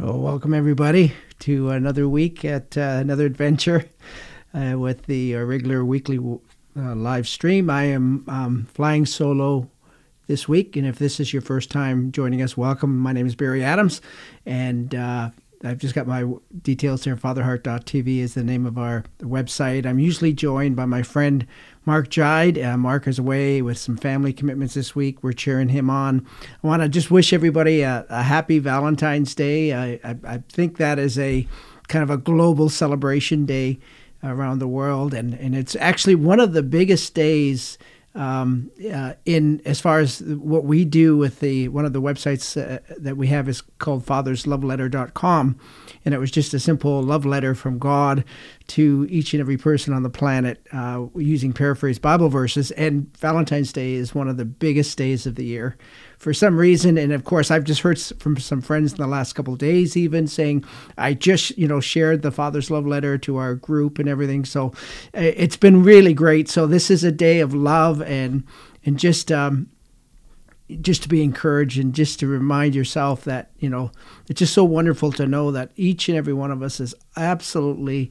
[0.00, 3.86] Well, welcome everybody to another week at uh, another adventure
[4.54, 7.68] uh, with the uh, regular weekly uh, live stream.
[7.68, 9.68] I am um, flying solo
[10.28, 12.96] this week, and if this is your first time joining us, welcome.
[12.96, 14.00] My name is Barry Adams,
[14.46, 15.30] and uh,
[15.64, 16.24] I've just got my
[16.62, 17.16] details here.
[17.16, 19.86] FatherHeart.tv is the name of our website.
[19.86, 21.46] I'm usually joined by my friend
[21.84, 22.64] Mark Jide.
[22.64, 25.22] Uh, Mark is away with some family commitments this week.
[25.22, 26.24] We're cheering him on.
[26.62, 29.72] I want to just wish everybody a, a happy Valentine's Day.
[29.72, 31.46] I, I, I, think that is a
[31.88, 33.78] kind of a global celebration day
[34.22, 37.78] around the world, and, and it's actually one of the biggest days
[38.18, 42.60] um, uh, in as far as what we do with the one of the websites
[42.60, 45.58] uh, that we have is called fathersloveletter.com
[46.04, 48.24] and it was just a simple love letter from god
[48.66, 52.70] to each and every person on the planet uh, using paraphrased bible verses.
[52.72, 55.76] And valentine's day is one of the biggest days of the year
[56.18, 59.34] for some reason and of course i've just heard from some friends in the last
[59.34, 60.64] couple days even saying
[60.96, 64.44] i just you know shared the father's love letter to our group and everything.
[64.44, 64.72] So
[65.12, 66.48] it's been really great.
[66.48, 68.44] So this is a day of love and
[68.84, 69.68] and just um,
[70.80, 73.90] just to be encouraged and just to remind yourself that you know
[74.28, 78.10] it's just so wonderful to know that each and every one of us is absolutely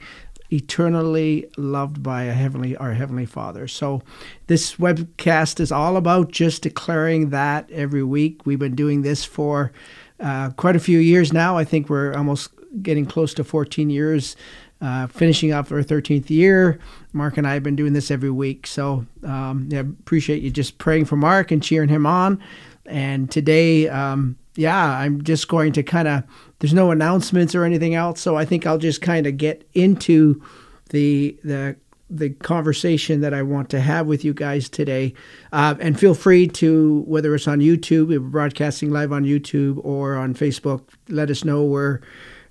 [0.52, 3.68] eternally loved by a heavenly our heavenly father.
[3.68, 4.02] So
[4.48, 8.46] this webcast is all about just declaring that every week.
[8.46, 9.72] We've been doing this for
[10.20, 11.58] uh, quite a few years now.
[11.58, 12.50] I think we're almost
[12.82, 14.36] getting close to 14 years
[14.80, 16.80] uh, finishing up our 13th year.
[17.14, 18.68] Mark and i have been doing this every week.
[18.68, 22.42] So um, yeah, appreciate you just praying for mark and cheering him on.
[22.86, 26.24] And today um, yeah i'm just going to kind of
[26.60, 30.42] there's no announcements or anything else, so I think I'll just kind of get into
[30.90, 31.76] the the
[32.10, 35.14] the conversation that I want to have with you guys today.
[35.52, 40.16] Uh, and feel free to, whether it's on YouTube, we're broadcasting live on YouTube or
[40.16, 42.02] on Facebook, let us know where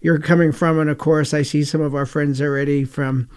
[0.03, 0.79] you're coming from.
[0.79, 3.31] And of course, I see some of our friends already from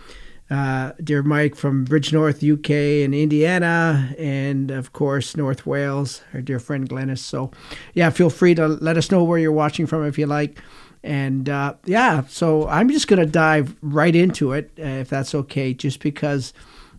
[0.50, 6.60] uh, dear Mike from Bridgnorth, UK, and Indiana, and of course North Wales, our dear
[6.60, 7.20] friend Glennis.
[7.20, 7.52] So,
[7.94, 10.60] yeah, feel free to let us know where you're watching from if you like.
[11.04, 15.36] And uh, yeah, so I'm just going to dive right into it, uh, if that's
[15.36, 16.54] okay, just because.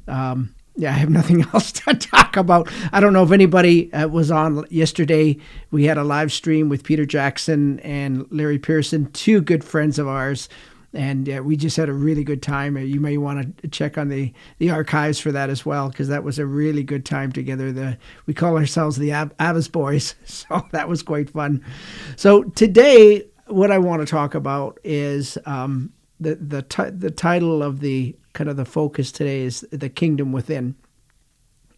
[0.07, 2.71] Um, yeah, I have nothing else to talk about.
[2.93, 5.37] I don't know if anybody uh, was on yesterday.
[5.71, 10.09] We had a live stream with Peter Jackson and Larry Pearson, two good friends of
[10.09, 10.49] ours
[10.93, 12.77] and uh, we just had a really good time.
[12.77, 16.09] Uh, you may want to check on the, the archives for that as well, because
[16.09, 17.71] that was a really good time together.
[17.71, 17.97] The
[18.27, 21.65] we call ourselves the Ab- Abbas Boys, so that was quite fun.
[22.17, 27.63] So today, what I want to talk about is um, the the t- the title
[27.63, 30.75] of the kind of the focus today is the kingdom within,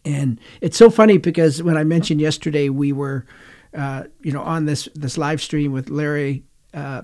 [0.05, 3.27] and it's so funny because when I mentioned yesterday we were,
[3.75, 6.43] uh, you know, on this this live stream with Larry.
[6.73, 7.03] Uh,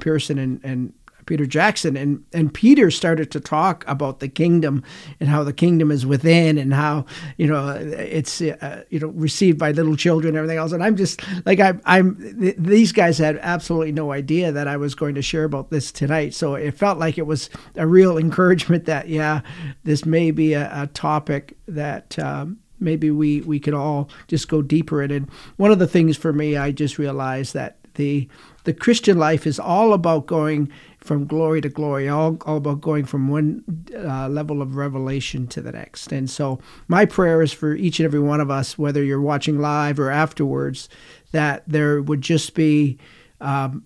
[0.00, 0.92] Pearson and, and
[1.26, 4.82] Peter Jackson, and and Peter started to talk about the kingdom
[5.20, 7.04] and how the kingdom is within, and how
[7.36, 10.72] you know it's uh, you know received by little children and everything else.
[10.72, 14.76] And I'm just like I, I'm th- these guys had absolutely no idea that I
[14.76, 18.18] was going to share about this tonight, so it felt like it was a real
[18.18, 19.40] encouragement that yeah,
[19.84, 22.18] this may be a, a topic that.
[22.18, 25.22] Um, maybe we, we could all just go deeper in it.
[25.56, 28.28] One of the things for me, I just realized that the
[28.64, 30.70] the Christian life is all about going
[31.02, 33.64] from glory to glory, all, all about going from one
[33.96, 36.12] uh, level of revelation to the next.
[36.12, 39.60] And so, my prayer is for each and every one of us, whether you're watching
[39.60, 40.88] live or afterwards,
[41.32, 42.98] that there would just be
[43.40, 43.84] um,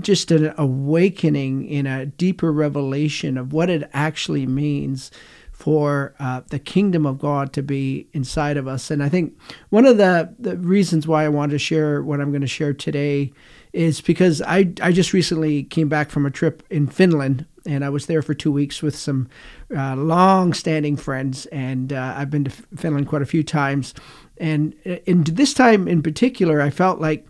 [0.00, 5.10] just an awakening in a deeper revelation of what it actually means
[5.50, 8.90] for uh, the kingdom of God to be inside of us.
[8.90, 9.36] And I think
[9.70, 12.72] one of the, the reasons why I want to share what I'm going to share
[12.72, 13.32] today
[13.72, 17.88] is because I, I just recently came back from a trip in Finland and I
[17.88, 19.28] was there for two weeks with some
[19.74, 21.46] uh, long standing friends.
[21.46, 23.94] And uh, I've been to Finland quite a few times.
[24.38, 27.26] And uh, in this time in particular, I felt like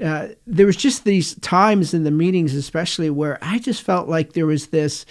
[0.00, 4.32] uh, there was just these times in the meetings, especially where I just felt like
[4.32, 5.06] there was this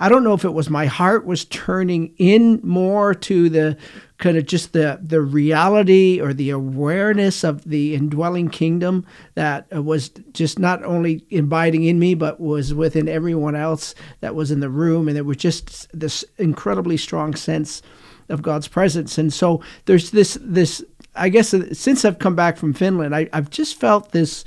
[0.00, 3.76] I don't know if it was my heart was turning in more to the
[4.18, 10.10] kind of just the the reality or the awareness of the indwelling kingdom that was
[10.32, 14.70] just not only abiding in me but was within everyone else that was in the
[14.70, 15.08] room.
[15.08, 17.82] And there was just this incredibly strong sense
[18.28, 19.18] of God's presence.
[19.18, 20.84] And so there's this this
[21.16, 24.44] I guess since I've come back from Finland I, I've just felt this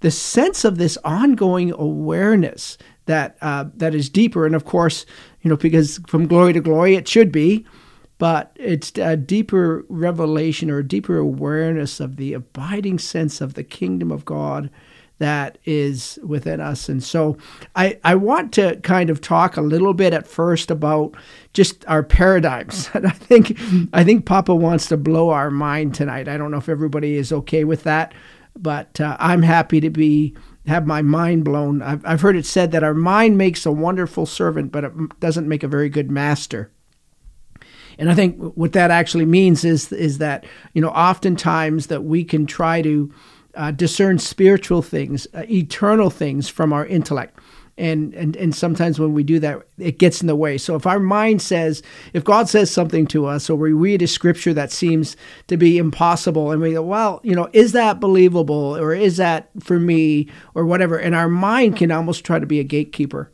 [0.00, 4.46] this sense of this ongoing awareness that uh, that is deeper.
[4.46, 5.04] And of course,
[5.42, 7.66] you know, because from glory to glory, it should be,
[8.20, 13.64] but it's a deeper revelation or a deeper awareness of the abiding sense of the
[13.64, 14.68] kingdom of God
[15.20, 16.90] that is within us.
[16.90, 17.38] And so
[17.74, 21.14] I, I want to kind of talk a little bit at first about
[21.54, 22.90] just our paradigms.
[22.94, 23.58] And I think
[23.94, 26.28] I think Papa wants to blow our mind tonight.
[26.28, 28.12] I don't know if everybody is okay with that,
[28.54, 31.80] but uh, I'm happy to be have my mind blown.
[31.80, 35.48] I've, I've heard it said that our mind makes a wonderful servant, but it doesn't
[35.48, 36.70] make a very good master.
[38.00, 42.24] And I think what that actually means is is that you know oftentimes that we
[42.24, 43.12] can try to
[43.54, 47.38] uh, discern spiritual things, uh, eternal things from our intellect.
[47.76, 50.56] And, and and sometimes when we do that, it gets in the way.
[50.56, 51.82] So if our mind says,
[52.14, 55.14] if God says something to us, or we read a scripture that seems
[55.48, 59.50] to be impossible, and we go, well, you know, is that believable, or is that
[59.60, 63.30] for me, or whatever, and our mind can almost try to be a gatekeeper.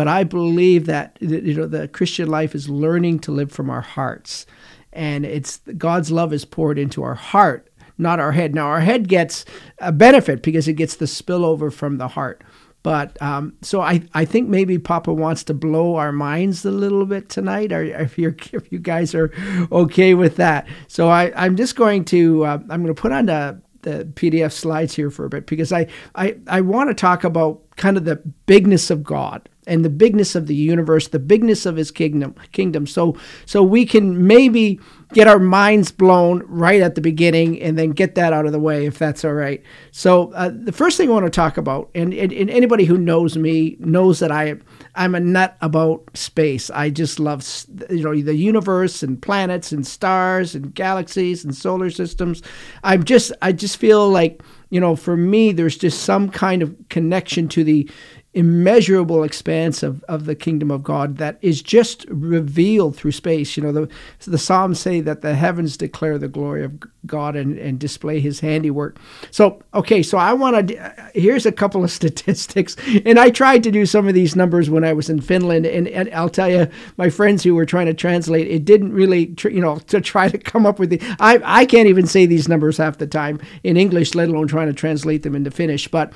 [0.00, 3.82] But I believe that you know the Christian life is learning to live from our
[3.82, 4.46] hearts,
[4.94, 7.68] and it's God's love is poured into our heart
[7.98, 8.54] not our head.
[8.54, 9.44] Now, our head gets
[9.78, 12.42] a benefit because it gets the spillover from the heart.
[12.82, 17.04] But um, so I, I think maybe Papa wants to blow our minds a little
[17.04, 17.70] bit tonight.
[17.70, 19.30] Or if you if you guys are
[19.70, 23.26] okay with that, so I I'm just going to uh, I'm going to put on
[23.26, 27.22] the the PDF slides here for a bit because I I I want to talk
[27.22, 28.16] about kind of the
[28.46, 32.86] bigness of God and the bigness of the universe, the bigness of His kingdom kingdom.
[32.86, 33.16] So
[33.46, 34.80] so we can maybe
[35.12, 38.60] get our minds blown right at the beginning and then get that out of the
[38.60, 39.62] way if that's all right.
[39.90, 42.96] So uh, the first thing I want to talk about, and, and, and, anybody who
[42.96, 44.54] knows me knows that I
[44.94, 46.70] I'm a nut about space.
[46.70, 47.44] I just love
[47.90, 52.42] you know the universe and planets and stars and galaxies and solar systems.
[52.84, 56.76] I'm just I just feel like you know for me there's just some kind of
[56.88, 57.90] connection to the
[58.32, 63.56] immeasurable expanse of, of the kingdom of God that is just revealed through space.
[63.56, 63.88] You know, the,
[64.20, 68.38] the Psalms say that the heavens declare the glory of God and, and display his
[68.38, 68.98] handiwork.
[69.32, 72.76] So, okay, so I want to, here's a couple of statistics.
[73.04, 75.66] And I tried to do some of these numbers when I was in Finland.
[75.66, 79.34] And, and I'll tell you, my friends who were trying to translate, it didn't really,
[79.42, 82.48] you know, to try to come up with the, I, I can't even say these
[82.48, 85.88] numbers half the time in English, let alone trying to translate them into Finnish.
[85.88, 86.12] But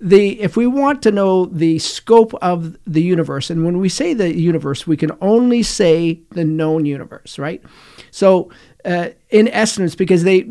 [0.00, 3.50] the, if we want to know the scope of the universe.
[3.50, 7.62] And when we say the universe, we can only say the known universe, right?
[8.10, 8.50] So,
[8.84, 10.50] uh, in essence, because they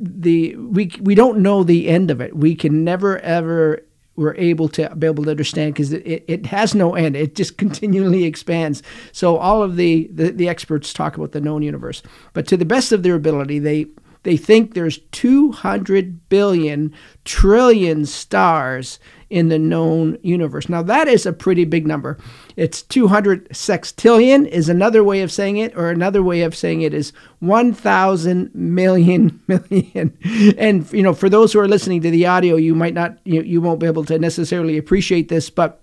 [0.00, 2.36] the we we don't know the end of it.
[2.36, 3.82] We can never ever
[4.16, 7.16] we're able to be able to understand because it, it has no end.
[7.16, 8.82] It just continually expands.
[9.12, 12.64] So all of the, the the experts talk about the known universe, but to the
[12.64, 13.86] best of their ability, they
[14.22, 16.92] they think there's 200 billion
[17.24, 20.68] trillion stars in the known universe.
[20.68, 22.18] Now that is a pretty big number.
[22.56, 26.94] It's 200 sextillion is another way of saying it, or another way of saying it
[26.94, 30.16] is 1,000 million million.
[30.58, 33.42] And you know, for those who are listening to the audio, you might not, you,
[33.42, 35.82] you won't be able to necessarily appreciate this, but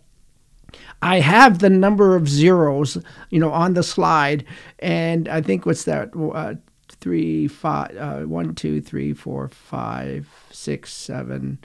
[1.02, 2.98] I have the number of zeros,
[3.30, 4.46] you know, on the slide,
[4.80, 6.12] and I think what's that?
[6.16, 6.56] Uh,
[7.02, 11.60] three, five, uh, one, two, three, four, five, six, seven,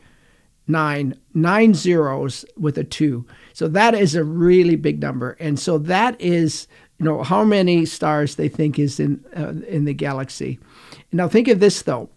[0.68, 3.26] nine, nine zeros with a two.
[3.52, 6.68] So that is a really big number, and so that is
[6.98, 10.58] you know how many stars they think is in uh, in the galaxy.
[11.12, 12.10] Now think of this though,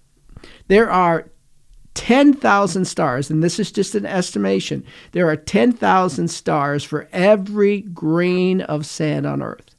[0.67, 1.29] there are
[1.93, 4.83] 10,000 stars, and this is just an estimation.
[5.11, 9.75] There are 10,000 stars for every grain of sand on Earth.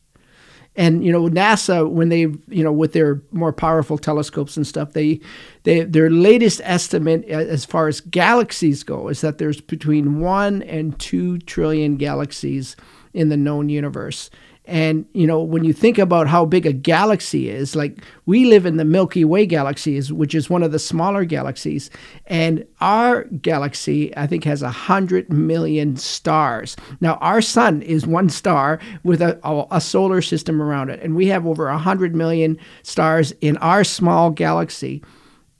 [0.74, 4.92] And you know, NASA when they you know with their more powerful telescopes and stuff,
[4.92, 5.20] they
[5.64, 10.98] they their latest estimate as far as galaxies go is that there's between 1 and
[10.98, 12.76] 2 trillion galaxies
[13.14, 14.30] in the known universe.
[14.64, 18.64] And you know, when you think about how big a galaxy is, like we live
[18.64, 21.90] in the Milky Way galaxy, which is one of the smaller galaxies,
[22.26, 26.76] and our galaxy, I think, has a hundred million stars.
[27.00, 31.16] Now, our sun is one star with a, a, a solar system around it, and
[31.16, 35.02] we have over a hundred million stars in our small galaxy.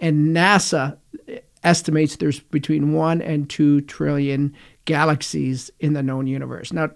[0.02, 0.98] And NASA
[1.64, 4.54] estimates there's between one and two trillion
[4.84, 6.72] galaxies in the known universe.
[6.72, 6.90] Now,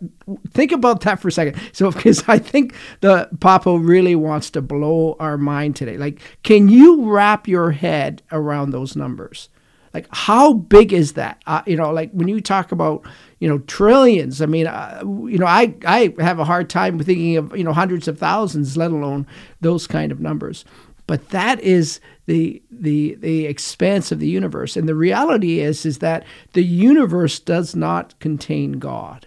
[0.51, 1.61] think about that for a second.
[1.73, 5.97] So, because I think the Papa really wants to blow our mind today.
[5.97, 9.49] Like, can you wrap your head around those numbers?
[9.95, 11.41] Like, how big is that?
[11.47, 13.07] Uh, you know, like when you talk about,
[13.39, 14.43] you know, trillions.
[14.43, 17.73] I mean, uh, you know, I I have a hard time thinking of you know
[17.73, 19.27] hundreds of thousands, let alone
[19.63, 20.67] those kind of numbers.
[21.07, 24.77] But that is the the the expanse of the universe.
[24.77, 29.27] And the reality is is that the universe does not contain God.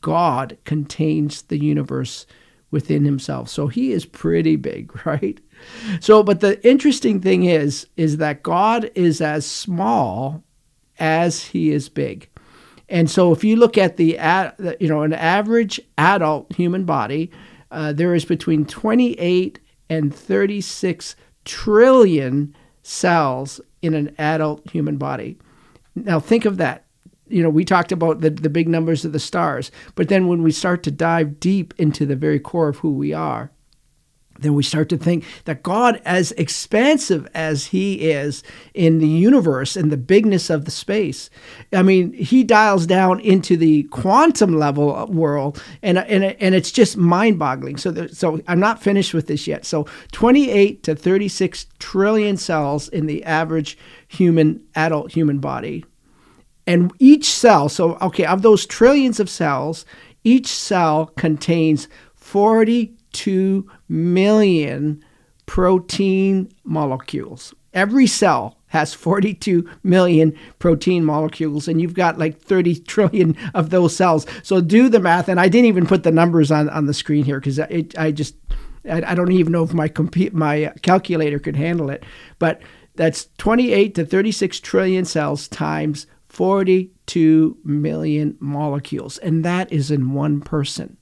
[0.00, 2.26] God contains the universe
[2.70, 3.48] within himself.
[3.48, 5.40] So he is pretty big, right?
[6.00, 10.42] So but the interesting thing is is that God is as small
[10.98, 12.28] as he is big.
[12.88, 14.18] And so if you look at the,
[14.80, 17.30] you know, an average adult human body,
[17.70, 19.58] uh, there is between 28
[19.90, 25.38] and 36 trillion cells in an adult human body.
[25.94, 26.84] Now think of that.
[27.28, 30.42] You know, we talked about the, the big numbers of the stars, but then when
[30.42, 33.50] we start to dive deep into the very core of who we are,
[34.38, 38.42] then we start to think that God, as expansive as He is
[38.72, 41.28] in the universe and the bigness of the space,
[41.72, 46.96] I mean, He dials down into the quantum level world, and and and it's just
[46.96, 47.76] mind-boggling.
[47.76, 49.64] So, so I'm not finished with this yet.
[49.64, 53.76] So, 28 to 36 trillion cells in the average
[54.06, 55.84] human adult human body,
[56.66, 57.68] and each cell.
[57.68, 59.84] So, okay, of those trillions of cells,
[60.22, 65.02] each cell contains 40 2 million
[65.46, 67.54] protein molecules.
[67.72, 73.96] Every cell has 42 million protein molecules, and you've got like 30 trillion of those
[73.96, 74.26] cells.
[74.42, 75.28] So do the math.
[75.28, 78.10] And I didn't even put the numbers on, on the screen here because I I
[78.12, 78.36] just,
[78.90, 82.04] I, don't even know if my, comp- my calculator could handle it.
[82.38, 82.60] But
[82.94, 89.16] that's 28 to 36 trillion cells times 42 million molecules.
[89.18, 90.97] And that is in one person.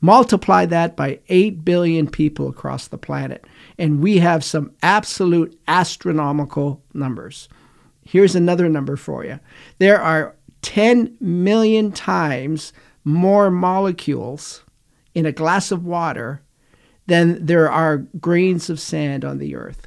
[0.00, 3.44] Multiply that by 8 billion people across the planet,
[3.78, 7.48] and we have some absolute astronomical numbers.
[8.04, 9.40] Here's another number for you
[9.78, 12.72] there are 10 million times
[13.04, 14.62] more molecules
[15.14, 16.42] in a glass of water
[17.06, 19.86] than there are grains of sand on the earth.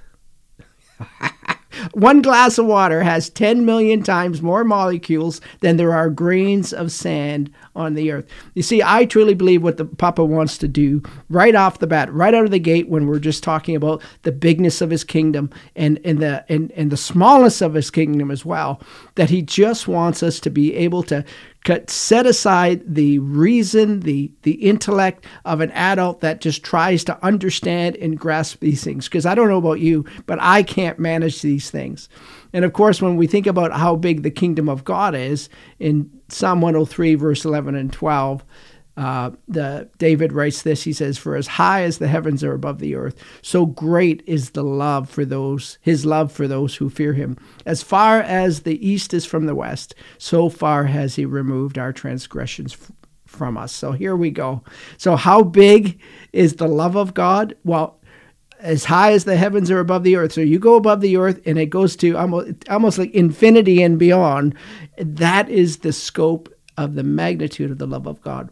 [1.94, 6.92] One glass of water has 10 million times more molecules than there are grains of
[6.92, 8.28] sand on the earth.
[8.56, 12.12] You see, I truly believe what the Papa wants to do right off the bat,
[12.12, 15.50] right out of the gate, when we're just talking about the bigness of his kingdom
[15.76, 18.82] and, and the and, and the smallness of his kingdom as well,
[19.16, 21.24] that he just wants us to be able to
[21.88, 27.96] set aside the reason, the the intellect of an adult that just tries to understand
[27.98, 29.08] and grasp these things.
[29.08, 32.10] Because I don't know about you, but I can't manage these things.
[32.54, 35.50] And of course, when we think about how big the kingdom of God is
[35.80, 38.44] in Psalm 103, verse 11 and 12,
[38.98, 40.84] uh, the David writes this.
[40.84, 44.52] He says, "For as high as the heavens are above the earth, so great is
[44.52, 47.38] the love for those His love for those who fear Him.
[47.64, 51.94] As far as the east is from the west, so far has He removed our
[51.94, 52.92] transgressions." F-
[53.28, 53.74] from us.
[53.74, 54.64] So here we go.
[54.98, 56.00] So, how big
[56.34, 57.56] is the love of God?
[57.64, 57.97] Well,
[58.60, 60.34] as high as the heavens are above the earth.
[60.34, 64.00] So you go above the earth and it goes to almost, almost like infinity and
[64.00, 64.56] beyond.
[64.98, 68.50] That is the scope of the magnitude of the love of God.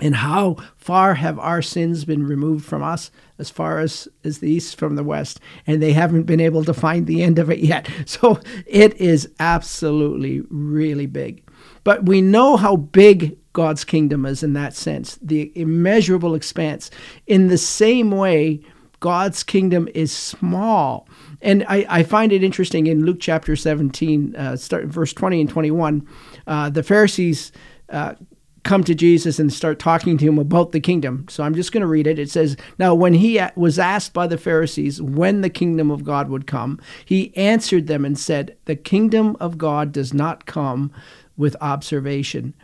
[0.00, 4.50] And how far have our sins been removed from us as far as, as the
[4.50, 5.40] east from the west?
[5.66, 7.88] And they haven't been able to find the end of it yet.
[8.06, 11.44] So it is absolutely really big.
[11.84, 16.90] But we know how big God's kingdom is in that sense, the immeasurable expanse.
[17.26, 18.62] In the same way,
[19.00, 21.08] God's kingdom is small.
[21.40, 25.50] And I, I find it interesting in Luke chapter 17, uh, start verse 20 and
[25.50, 26.06] 21,
[26.46, 27.50] uh, the Pharisees
[27.88, 28.14] uh,
[28.62, 31.26] come to Jesus and start talking to him about the kingdom.
[31.28, 32.18] So I'm just going to read it.
[32.18, 36.28] It says, Now, when he was asked by the Pharisees when the kingdom of God
[36.28, 40.92] would come, he answered them and said, The kingdom of God does not come
[41.36, 42.54] with observation,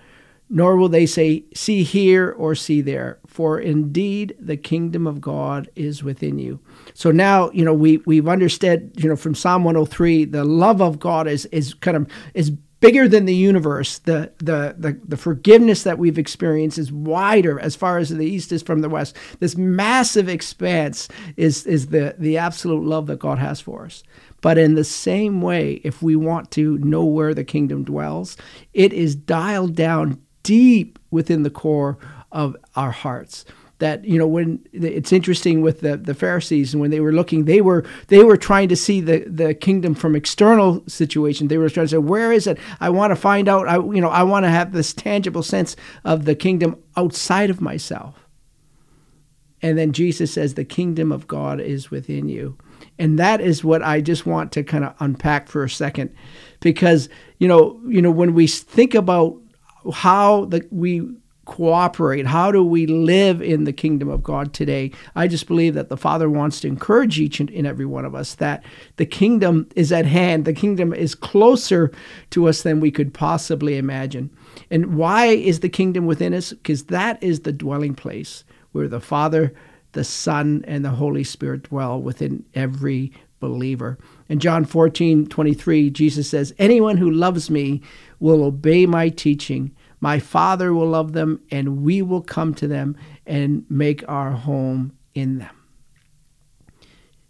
[0.48, 5.68] nor will they say, See here or see there, for indeed the kingdom of God
[5.74, 6.60] is within you.
[6.94, 10.98] So now, you know, we, we've understood, you know, from Psalm 103, the love of
[10.98, 13.98] God is, is kind of, is bigger than the universe.
[13.98, 18.52] The, the, the, the forgiveness that we've experienced is wider as far as the east
[18.52, 19.16] is from the west.
[19.40, 24.02] This massive expanse is, is the, the absolute love that God has for us.
[24.42, 28.36] But in the same way, if we want to know where the kingdom dwells,
[28.74, 31.98] it is dialed down deep within the core
[32.30, 33.44] of our hearts
[33.78, 37.44] that you know when it's interesting with the, the Pharisees and when they were looking
[37.44, 41.48] they were they were trying to see the, the kingdom from external situation.
[41.48, 42.58] They were trying to say where is it?
[42.80, 43.68] I want to find out.
[43.68, 47.60] I you know I want to have this tangible sense of the kingdom outside of
[47.60, 48.26] myself.
[49.62, 52.56] And then Jesus says the kingdom of God is within you.
[52.98, 56.14] And that is what I just want to kind of unpack for a second
[56.60, 59.36] because you know you know when we think about
[59.92, 61.08] how the, we
[61.46, 62.26] cooperate?
[62.26, 64.90] How do we live in the kingdom of God today?
[65.14, 68.34] I just believe that the Father wants to encourage each and every one of us
[68.34, 68.64] that
[68.96, 70.44] the kingdom is at hand.
[70.44, 71.90] The kingdom is closer
[72.30, 74.30] to us than we could possibly imagine.
[74.70, 76.52] And why is the kingdom within us?
[76.52, 79.54] Because that is the dwelling place where the Father,
[79.92, 83.98] the Son, and the Holy Spirit dwell within every believer.
[84.28, 87.82] In John 14, 23, Jesus says, Anyone who loves me
[88.18, 89.74] will obey my teaching.
[90.00, 94.96] My Father will love them, and we will come to them and make our home
[95.14, 95.56] in them.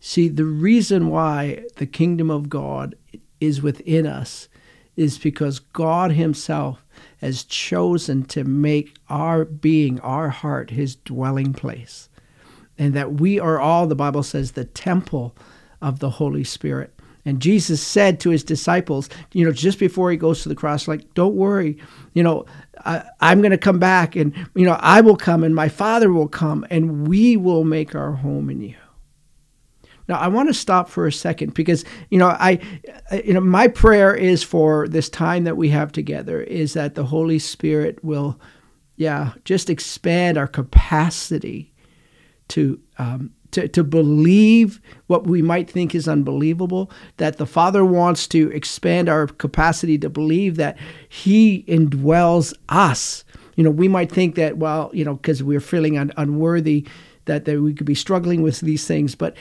[0.01, 2.95] See, the reason why the kingdom of God
[3.41, 4.49] is within us
[4.97, 6.85] is because God Himself
[7.19, 12.09] has chosen to make our being, our heart, His dwelling place.
[12.79, 15.37] And that we are all, the Bible says, the temple
[15.81, 16.96] of the Holy Spirit.
[17.27, 20.87] And Jesus said to his disciples, you know, just before he goes to the cross,
[20.87, 21.77] like, don't worry,
[22.15, 22.47] you know,
[22.85, 26.13] I, am going to come back and, you know, I will come and my Father
[26.13, 28.77] will come and we will make our home in you.
[30.09, 32.61] Now, I want to stop for a second because, you know, I,
[33.25, 37.07] you know, my prayer is for this time that we have together is that the
[37.07, 38.41] Holy Spirit will,
[38.95, 41.75] yeah, just expand our capacity
[42.49, 48.29] to um, to, to believe what we might think is unbelievable, that the Father wants
[48.29, 53.25] to expand our capacity to believe that He indwells us.
[53.57, 56.87] You know, we might think that, well, you know, because we're feeling un- unworthy,
[57.25, 59.35] that, that we could be struggling with these things, but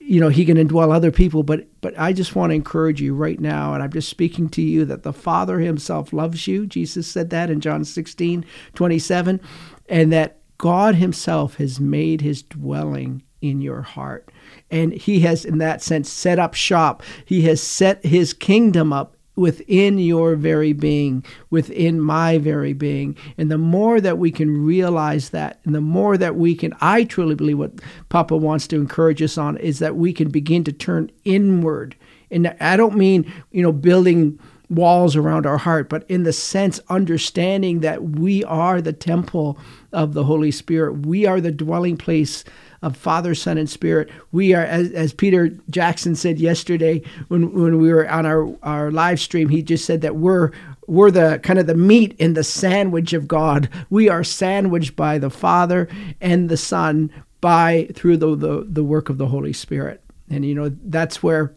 [0.00, 3.14] you know he can indwell other people but but i just want to encourage you
[3.14, 7.06] right now and i'm just speaking to you that the father himself loves you jesus
[7.06, 9.40] said that in john 16 27
[9.88, 14.30] and that god himself has made his dwelling in your heart.
[14.70, 17.02] And he has, in that sense, set up shop.
[17.24, 23.16] He has set his kingdom up within your very being, within my very being.
[23.38, 27.04] And the more that we can realize that, and the more that we can, I
[27.04, 27.80] truly believe what
[28.10, 31.96] Papa wants to encourage us on is that we can begin to turn inward.
[32.30, 36.78] And I don't mean, you know, building walls around our heart, but in the sense,
[36.88, 39.58] understanding that we are the temple
[39.92, 41.06] of the Holy Spirit.
[41.06, 42.44] We are the dwelling place
[42.82, 44.10] of Father, Son, and Spirit.
[44.32, 48.90] We are, as, as Peter Jackson said yesterday when, when we were on our, our
[48.90, 50.50] live stream, he just said that we're
[50.86, 53.68] we're the kind of the meat in the sandwich of God.
[53.90, 55.88] We are sandwiched by the Father
[56.20, 60.02] and the Son by through the, the, the work of the Holy Spirit.
[60.28, 61.54] And you know, that's where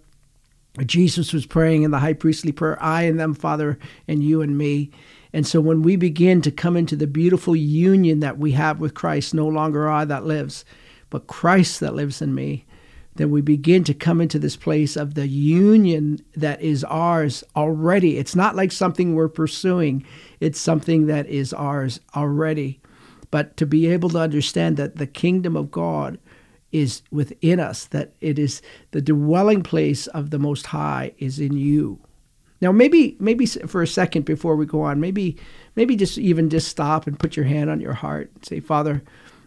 [0.86, 4.56] Jesus was praying in the high priestly prayer, I and them, Father, and you and
[4.56, 4.91] me.
[5.32, 8.93] And so when we begin to come into the beautiful union that we have with
[8.93, 10.63] Christ, no longer I that lives,
[11.13, 12.65] but Christ that lives in me,
[13.17, 18.17] then we begin to come into this place of the union that is ours already.
[18.17, 20.04] It's not like something we're pursuing,
[20.39, 22.82] it's something that is ours already.
[23.30, 26.17] But to be able to understand that the kingdom of God
[26.71, 31.56] is within us, that it is the dwelling place of the Most High is in
[31.56, 31.99] you.
[32.60, 35.38] Now, maybe, maybe for a second before we go on, maybe,
[35.76, 39.04] maybe just even just stop and put your hand on your heart and say, Father,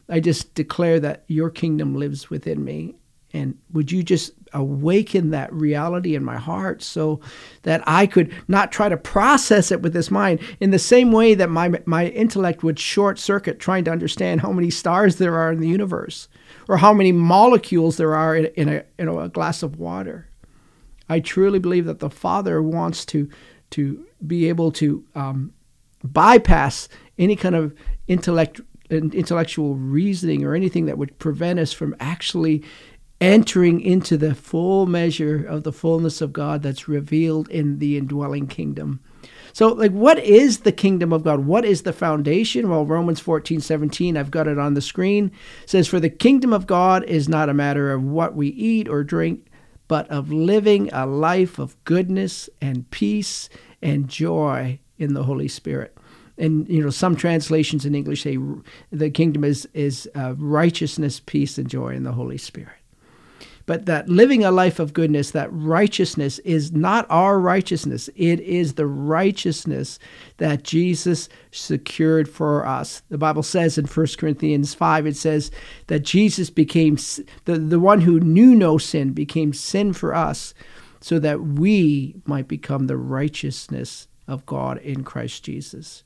[0.09, 2.97] I just declare that your kingdom lives within me.
[3.33, 7.21] And would you just awaken that reality in my heart so
[7.63, 11.35] that I could not try to process it with this mind in the same way
[11.35, 15.53] that my, my intellect would short circuit trying to understand how many stars there are
[15.53, 16.29] in the universe
[16.69, 20.29] or how many molecules there are in, in, a, in a glass of water.
[21.09, 23.29] I truly believe that the Father wants to,
[23.71, 25.53] to be able to um,
[26.03, 26.89] bypass
[27.19, 27.75] any kind of
[28.09, 32.63] intellect intellectual reasoning or anything that would prevent us from actually
[33.21, 38.47] entering into the full measure of the fullness of God that's revealed in the indwelling
[38.47, 39.01] kingdom.
[39.53, 41.47] So, like, what is the kingdom of God?
[41.47, 42.69] What is the foundation?
[42.69, 45.33] Well, Romans 14, 17, I've got it on the screen,
[45.65, 49.03] says, For the kingdom of God is not a matter of what we eat or
[49.03, 49.47] drink,
[49.89, 53.49] but of living a life of goodness and peace
[53.81, 55.97] and joy in the Holy Spirit
[56.39, 58.39] and you know some translations in English say
[58.91, 62.77] the kingdom is is uh, righteousness, peace, and joy in the Holy Spirit.
[63.67, 68.09] But that living a life of goodness, that righteousness is not our righteousness.
[68.15, 69.99] It is the righteousness
[70.37, 73.03] that Jesus secured for us.
[73.09, 75.51] The Bible says in 1 Corinthians 5, it says
[75.89, 76.97] that Jesus became,
[77.45, 80.55] the, the one who knew no sin became sin for us
[81.01, 86.05] so that we might become the righteousness of God in Christ Jesus.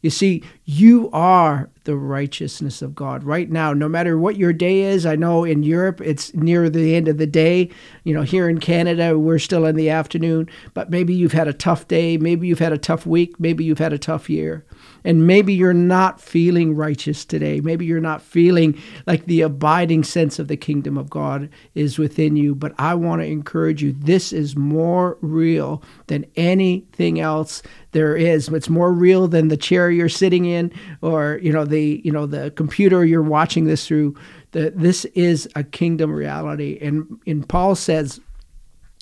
[0.00, 4.82] You see, you are the righteousness of God right now, no matter what your day
[4.82, 5.04] is.
[5.04, 7.70] I know in Europe it's near the end of the day.
[8.04, 11.52] You know, here in Canada, we're still in the afternoon, but maybe you've had a
[11.52, 12.16] tough day.
[12.16, 13.40] Maybe you've had a tough week.
[13.40, 14.64] Maybe you've had a tough year.
[15.08, 17.62] And maybe you're not feeling righteous today.
[17.62, 22.36] Maybe you're not feeling like the abiding sense of the kingdom of God is within
[22.36, 22.54] you.
[22.54, 28.48] But I want to encourage you this is more real than anything else there is.
[28.48, 32.26] It's more real than the chair you're sitting in or, you know, the, you know,
[32.26, 34.14] the computer you're watching this through.
[34.50, 36.78] This is a kingdom reality.
[36.82, 38.20] And, and Paul says,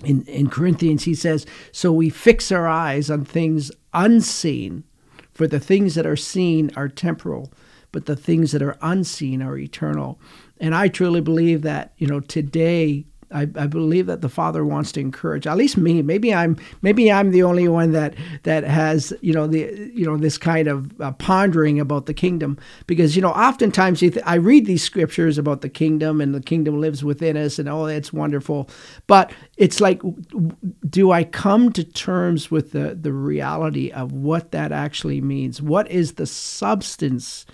[0.05, 4.85] in, in Corinthians, he says, So we fix our eyes on things unseen,
[5.37, 7.53] for the things that are seen are temporal,
[7.93, 10.19] but the things that are unseen are eternal.
[10.59, 14.93] And I truly believe that, you know, today I, I, believe that the Father wants
[14.93, 16.01] to encourage at least me.
[16.03, 20.17] Maybe I'm maybe I'm the only one that that has you know the you know
[20.17, 24.67] this kind of uh, pondering about the kingdom because you know oftentimes th- I read
[24.67, 28.71] these scriptures about the kingdom and the kingdom lives within us and oh it's wonderful,
[29.07, 30.01] but it's like
[30.89, 35.61] do I come to terms with the the reality of what that actually means?
[35.61, 37.45] What is the substance?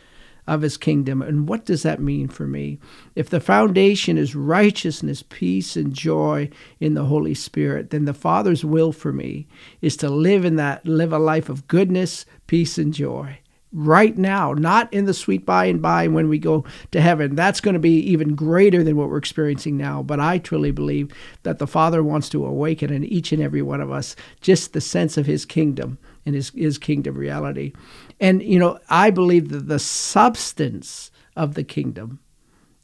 [0.47, 1.23] Of his kingdom.
[1.23, 2.79] And what does that mean for me?
[3.15, 6.51] If the foundation is righteousness, peace, and joy
[6.81, 9.47] in the Holy Spirit, then the Father's will for me
[9.81, 13.39] is to live in that, live a life of goodness, peace, and joy.
[13.75, 17.37] Right now, not in the sweet by and by when we go to heaven.
[17.37, 20.03] That's going to be even greater than what we're experiencing now.
[20.03, 21.11] But I truly believe
[21.45, 24.83] that the Father wants to awaken in each and every one of us just the
[24.83, 27.73] sense of His kingdom and His, his kingdom reality.
[28.21, 32.21] And, you know, I believe that the substance of the kingdom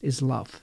[0.00, 0.60] is love.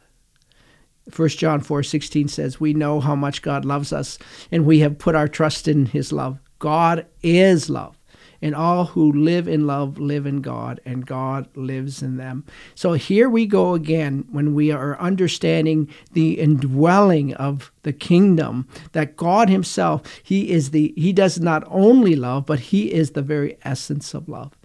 [1.15, 4.17] 1 John 4 16 says, We know how much God loves us,
[4.51, 6.39] and we have put our trust in his love.
[6.57, 7.99] God is love,
[8.41, 12.45] and all who live in love live in God, and God lives in them.
[12.75, 19.15] So here we go again when we are understanding the indwelling of the kingdom, that
[19.15, 23.57] God Himself, He is the He does not only love, but He is the very
[23.63, 24.57] essence of love.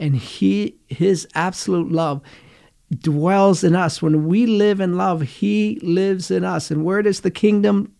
[0.00, 2.22] And he his absolute love
[2.90, 4.00] dwells in us.
[4.00, 6.70] When we live in love he lives in us.
[6.70, 7.94] And where does the kingdom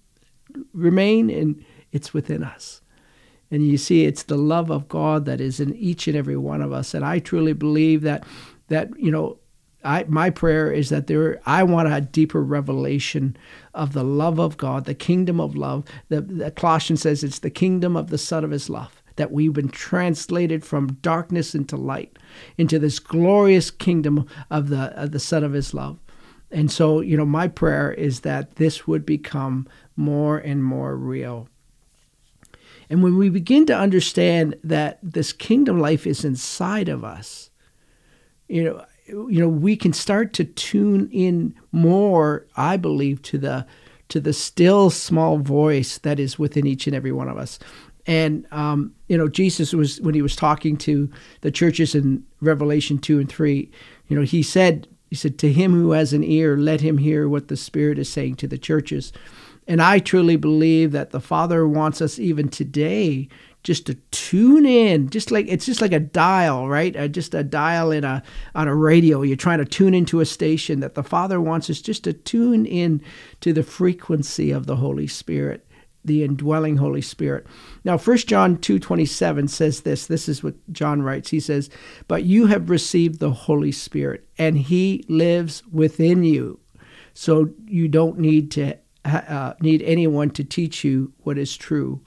[0.72, 1.28] remain?
[1.28, 2.80] And it's within us
[3.50, 6.62] and you see it's the love of god that is in each and every one
[6.62, 8.24] of us and i truly believe that
[8.68, 9.38] that you know
[9.82, 13.36] I, my prayer is that there I want a deeper revelation
[13.72, 15.84] of the love of God, the kingdom of love.
[16.10, 19.52] The, the Colossians says it's the kingdom of the Son of His love that we've
[19.52, 22.18] been translated from darkness into light,
[22.56, 25.98] into this glorious kingdom of the, of the Son of His love.
[26.50, 31.48] And so, you know, my prayer is that this would become more and more real.
[32.90, 37.50] And when we begin to understand that this kingdom life is inside of us,
[38.48, 43.66] you know, you know, we can start to tune in more, I believe, to the
[44.09, 47.61] to the still small voice that is within each and every one of us.
[48.07, 51.09] And um, you know, Jesus was when he was talking to
[51.42, 53.70] the churches in Revelation two and three.
[54.09, 57.29] You know, he said, he said, "To him who has an ear, let him hear
[57.29, 59.12] what the Spirit is saying to the churches."
[59.70, 63.28] And I truly believe that the Father wants us even today
[63.62, 66.96] just to tune in, just like it's just like a dial, right?
[66.96, 68.20] Uh, just a dial in a
[68.56, 69.22] on a radio.
[69.22, 72.66] You're trying to tune into a station that the Father wants us just to tune
[72.66, 73.00] in
[73.42, 75.64] to the frequency of the Holy Spirit
[76.04, 77.46] the indwelling Holy Spirit.
[77.85, 80.06] Now, 1 John 2:27 says this.
[80.06, 81.30] This is what John writes.
[81.30, 81.70] He says,
[82.09, 86.59] "But you have received the Holy Spirit, and he lives within you.
[87.14, 92.00] So you don't need to uh, need anyone to teach you what is true.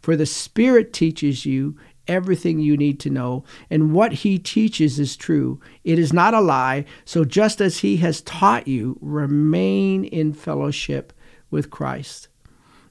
[0.00, 1.76] For the Spirit teaches you
[2.08, 5.60] everything you need to know, and what he teaches is true.
[5.84, 6.84] It is not a lie.
[7.04, 11.12] So just as he has taught you, remain in fellowship
[11.50, 12.28] with Christ."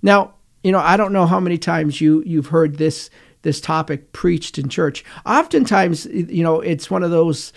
[0.02, 3.10] Now, you know, I don't know how many times you you've heard this
[3.42, 5.04] this topic preached in church.
[5.26, 7.54] Oftentimes, you know, it's one of those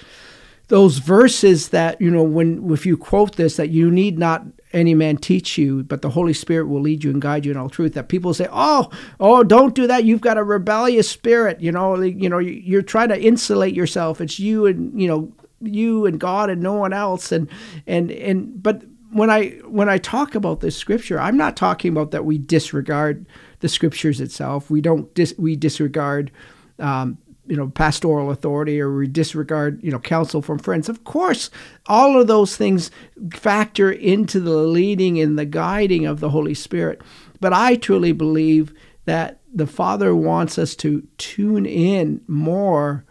[0.69, 4.95] those verses that you know when if you quote this that you need not any
[4.95, 7.69] man teach you but the holy spirit will lead you and guide you in all
[7.69, 8.89] truth that people say oh
[9.21, 10.05] oh don't do that.
[10.05, 11.61] You've got a rebellious spirit.
[11.61, 14.21] You know you know you're trying to insulate yourself.
[14.21, 17.33] It's you and you know you and god and no one else.
[17.33, 17.49] And
[17.87, 22.11] and and but when I when I talk about this scripture, I'm not talking about
[22.13, 23.27] that we disregard
[23.61, 24.71] the scriptures itself.
[24.71, 26.31] We don't dis, we disregard
[26.79, 30.89] um, you know pastoral authority or we disregard you know counsel from friends.
[30.89, 31.51] Of course,
[31.87, 32.91] all of those things
[33.33, 37.03] factor into the leading and the guiding of the Holy Spirit.
[37.41, 38.73] But I truly believe
[39.05, 43.05] that the Father wants us to tune in more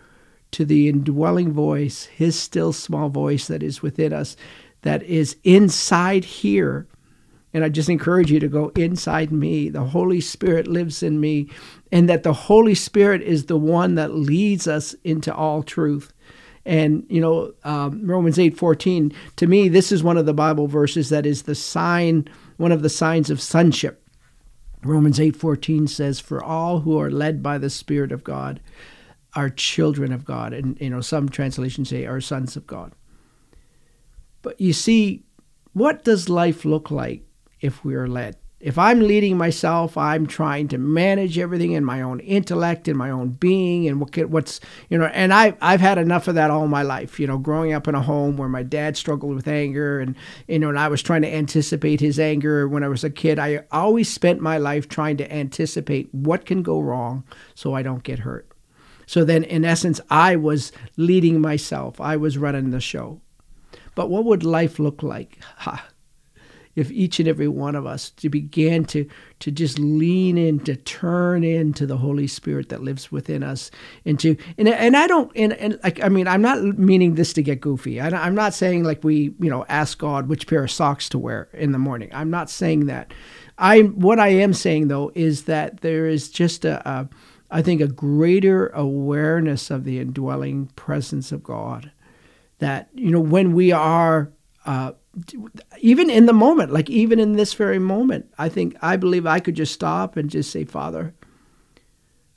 [0.51, 4.35] to the indwelling voice, His still small voice that is within us
[4.81, 6.87] that is inside here.
[7.53, 9.69] And I just encourage you to go inside me.
[9.69, 11.49] The Holy Spirit lives in me,
[11.91, 16.13] and that the Holy Spirit is the one that leads us into all truth.
[16.65, 19.11] And you know, um, Romans eight fourteen.
[19.35, 22.83] To me, this is one of the Bible verses that is the sign, one of
[22.83, 24.07] the signs of sonship.
[24.83, 28.61] Romans eight fourteen says, "For all who are led by the Spirit of God
[29.35, 32.93] are children of God," and you know, some translations say are sons of God.
[34.41, 35.23] But you see,
[35.73, 37.25] what does life look like
[37.61, 38.35] if we are led?
[38.61, 43.09] If I'm leading myself, I'm trying to manage everything in my own intellect, in my
[43.09, 45.05] own being, and what, what's you know.
[45.05, 47.19] And I I've had enough of that all my life.
[47.19, 50.15] You know, growing up in a home where my dad struggled with anger, and
[50.47, 53.39] you know, and I was trying to anticipate his anger when I was a kid.
[53.39, 57.23] I always spent my life trying to anticipate what can go wrong
[57.55, 58.47] so I don't get hurt.
[59.07, 61.99] So then, in essence, I was leading myself.
[61.99, 63.21] I was running the show.
[63.95, 65.39] But what would life look like?
[65.57, 65.87] Ha,
[66.75, 69.07] if each and every one of us to begin to
[69.39, 73.71] to just lean in to turn into the holy spirit that lives within us
[74.05, 77.33] and to and, and i don't and, and like i mean i'm not meaning this
[77.33, 77.99] to get goofy.
[77.99, 81.17] I, i'm not saying like we you know ask god which pair of socks to
[81.17, 82.09] wear in the morning.
[82.13, 83.13] I'm not saying that.
[83.57, 87.09] I what i am saying though is that there is just a, a
[87.53, 91.91] I think a greater awareness of the indwelling presence of god
[92.59, 94.31] that you know when we are
[94.65, 94.93] uh,
[95.79, 99.39] even in the moment, like even in this very moment, I think I believe I
[99.39, 101.13] could just stop and just say, Father,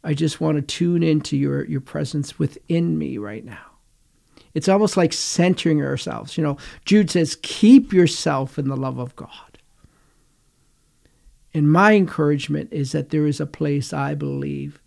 [0.02, 3.74] I just want to tune into your your presence within me right now.
[4.54, 6.36] It's almost like centering ourselves.
[6.36, 9.58] You know, Jude says, keep yourself in the love of God.
[11.52, 14.80] And my encouragement is that there is a place I believe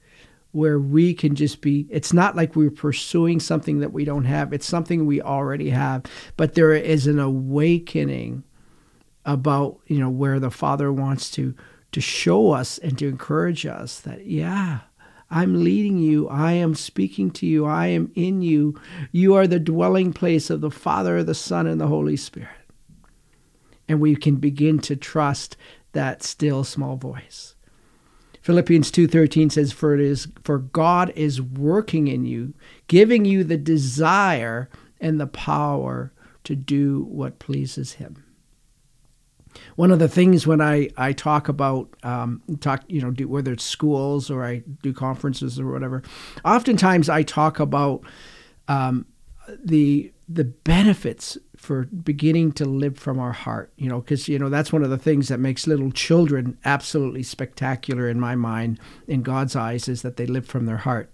[0.51, 4.53] where we can just be it's not like we're pursuing something that we don't have
[4.53, 6.03] it's something we already have
[6.35, 8.43] but there is an awakening
[9.25, 11.53] about you know where the father wants to
[11.91, 14.79] to show us and to encourage us that yeah
[15.29, 16.29] I'm leading you.
[16.29, 17.65] I am speaking to you.
[17.65, 18.79] I am in you.
[19.11, 22.49] You are the dwelling place of the Father, the Son, and the Holy Spirit.
[23.89, 25.57] And we can begin to trust
[25.91, 27.55] that still small voice.
[28.47, 32.53] Philippians 2:13 says for it is for God is working in you,
[32.87, 34.69] giving you the desire
[35.01, 36.13] and the power
[36.45, 38.23] to do what pleases him.
[39.75, 43.51] One of the things when I, I talk about um, talk you know do, whether
[43.51, 46.01] it's schools or I do conferences or whatever,
[46.45, 48.05] oftentimes I talk about
[48.69, 49.07] um,
[49.61, 54.49] the the benefits for beginning to live from our heart you know because you know
[54.49, 59.21] that's one of the things that makes little children absolutely spectacular in my mind in
[59.21, 61.11] god's eyes is that they live from their heart.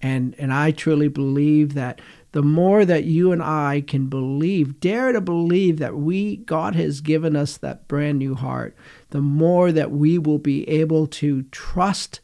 [0.00, 2.00] And and i truly believe that
[2.32, 7.00] the more that you and i can believe dare to believe that we god has
[7.00, 8.76] given us that brand new heart
[9.10, 12.20] the more that we will be able to trust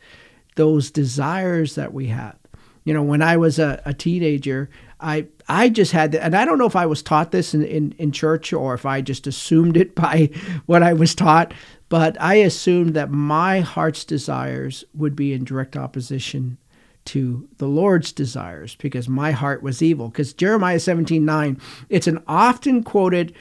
[0.57, 2.37] those desires that we have.
[2.85, 4.71] You know when i was a, a teenager
[5.05, 7.63] I I just had that, and I don't know if I was taught this in,
[7.63, 10.31] in, in church or if I just assumed it by
[10.67, 11.53] what I was taught,
[11.89, 16.57] but I assumed that my heart's desires would be in direct opposition
[17.07, 20.09] to the Lord's desires because my heart was evil.
[20.09, 23.35] Because Jeremiah 17 9, it's an often quoted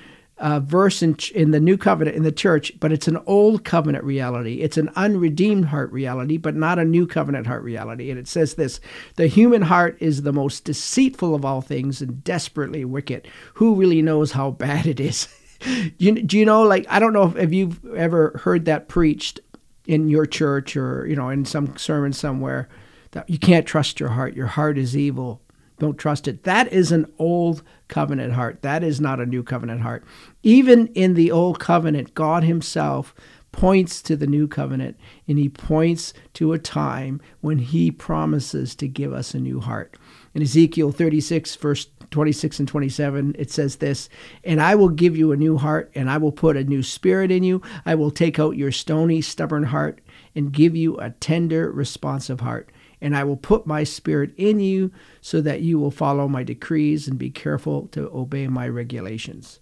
[0.43, 4.03] uh, verse in, in the new covenant in the church, but it's an old covenant
[4.03, 4.56] reality.
[4.60, 8.10] It's an unredeemed heart reality, but not a new covenant heart reality.
[8.10, 8.82] And it says this
[9.15, 13.25] The human heart is the most deceitful of all things and desperately wicked.
[13.53, 15.29] Who really knows how bad it is?
[15.97, 19.39] you, do you know, like, I don't know if, if you've ever heard that preached
[19.88, 22.67] in your church or, you know, in some sermon somewhere
[23.12, 24.36] that you can't trust your heart.
[24.36, 25.41] Your heart is evil.
[25.83, 26.43] Don't trust it.
[26.43, 28.61] That is an old covenant heart.
[28.61, 30.05] That is not a new covenant heart.
[30.41, 33.13] Even in the old covenant, God Himself
[33.51, 38.87] points to the new covenant and He points to a time when He promises to
[38.87, 39.97] give us a new heart.
[40.33, 44.07] In Ezekiel 36, verse 26 and 27, it says this
[44.45, 47.29] And I will give you a new heart, and I will put a new spirit
[47.29, 47.61] in you.
[47.85, 49.99] I will take out your stony, stubborn heart
[50.33, 52.69] and give you a tender, responsive heart
[53.03, 57.05] and I will put my spirit in you so that you will follow my decrees
[57.05, 59.59] and be careful to obey my regulations.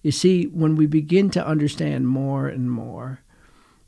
[0.00, 3.20] You see, when we begin to understand more and more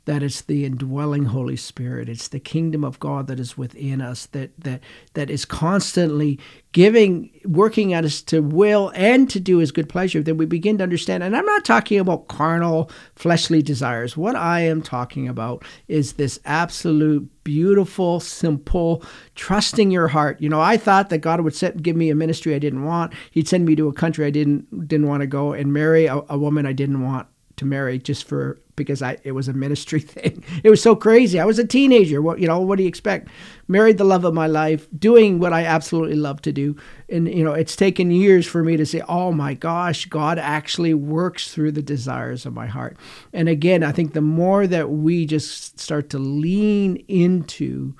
[0.05, 2.09] that it's the indwelling Holy Spirit.
[2.09, 4.81] It's the kingdom of God that is within us, that that
[5.13, 6.39] that is constantly
[6.71, 10.77] giving, working at us to will and to do his good pleasure, then we begin
[10.77, 11.23] to understand.
[11.23, 14.15] And I'm not talking about carnal, fleshly desires.
[14.15, 19.03] What I am talking about is this absolute beautiful, simple,
[19.35, 20.39] trusting your heart.
[20.41, 23.13] You know, I thought that God would give me a ministry I didn't want.
[23.31, 26.21] He'd send me to a country I didn't didn't want to go and marry a,
[26.29, 27.27] a woman I didn't want
[27.61, 30.43] to marry just for because I it was a ministry thing.
[30.63, 31.39] It was so crazy.
[31.39, 32.19] I was a teenager.
[32.19, 32.59] What you know?
[32.59, 33.27] What do you expect?
[33.67, 36.75] Married the love of my life, doing what I absolutely love to do,
[37.07, 40.95] and you know it's taken years for me to say, "Oh my gosh, God actually
[40.95, 42.97] works through the desires of my heart."
[43.31, 47.93] And again, I think the more that we just start to lean into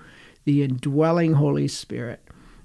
[0.45, 2.19] the indwelling Holy Spirit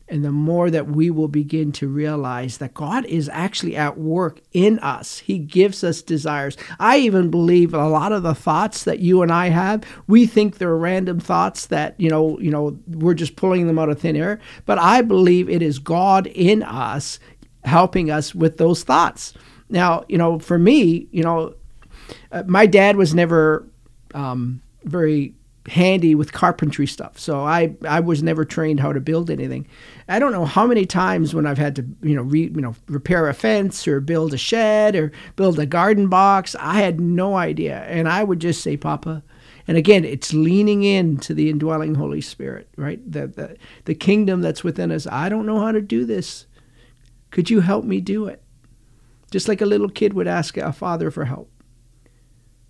[0.08, 4.40] And the more that we will begin to realize that God is actually at work
[4.52, 6.56] in us, He gives us desires.
[6.78, 10.58] I even believe a lot of the thoughts that you and I have, we think
[10.58, 14.16] they're random thoughts that, you know, you know, we're just pulling them out of thin
[14.16, 14.38] air.
[14.64, 17.18] But I believe it is God in us
[17.64, 19.34] helping us with those thoughts.
[19.68, 21.54] Now, you know, for me, you know,
[22.30, 23.66] uh, my dad was never
[24.14, 25.34] um, very
[25.68, 27.18] handy with carpentry stuff.
[27.18, 29.66] So I I was never trained how to build anything.
[30.08, 32.74] I don't know how many times when I've had to you know re, you know
[32.88, 36.54] repair a fence or build a shed or build a garden box.
[36.58, 39.22] I had no idea, and I would just say, Papa.
[39.68, 43.00] And again, it's leaning into the indwelling Holy Spirit, right?
[43.10, 45.06] The, the the kingdom that's within us.
[45.08, 46.46] I don't know how to do this.
[47.30, 48.42] Could you help me do it?
[49.32, 51.50] Just like a little kid would ask a father for help.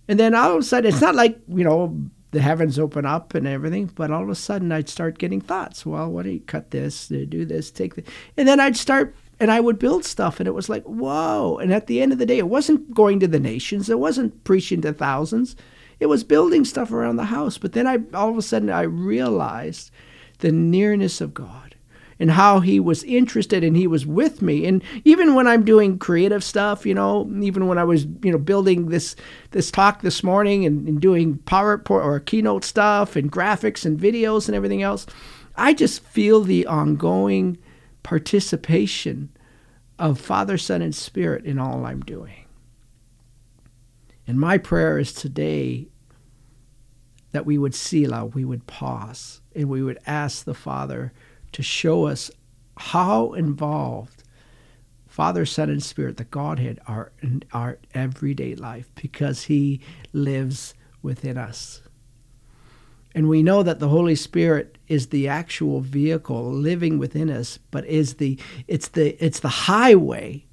[0.07, 3.33] And then all of a sudden, it's not like, you know, the heavens open up
[3.33, 3.91] and everything.
[3.93, 5.85] But all of a sudden, I'd start getting thoughts.
[5.85, 9.15] Well, what do you cut this, uh, do this, take this, and then I'd start
[9.39, 11.57] and I would build stuff, and it was like, whoa!
[11.57, 13.87] And at the end of the day, it wasn't going to the nations.
[13.87, 15.55] It wasn't preaching to thousands.
[15.99, 17.57] It was building stuff around the house.
[17.57, 19.91] But then I all of a sudden I realized
[20.39, 21.66] the nearness of God
[22.19, 24.65] and how he was interested and he was with me.
[24.65, 28.37] And even when I'm doing creative stuff, you know, even when I was, you know,
[28.37, 29.15] building this
[29.51, 34.47] this talk this morning and, and doing PowerPoint or keynote stuff and graphics and videos
[34.47, 35.05] and everything else,
[35.55, 37.57] I just feel the ongoing
[38.03, 39.29] participation
[39.99, 42.45] of Father, Son, and Spirit in all I'm doing.
[44.27, 45.87] And my prayer is today
[47.31, 51.13] that we would see, Selah, we would pause, and we would ask the Father
[51.51, 52.31] to show us
[52.77, 54.23] how involved
[55.07, 59.81] Father, Son, and Spirit, the Godhead, are in our everyday life because He
[60.13, 61.81] lives within us.
[63.15, 67.83] And we know that the Holy Spirit is the actual vehicle living within us, but
[67.87, 70.45] is the it's the it's the highway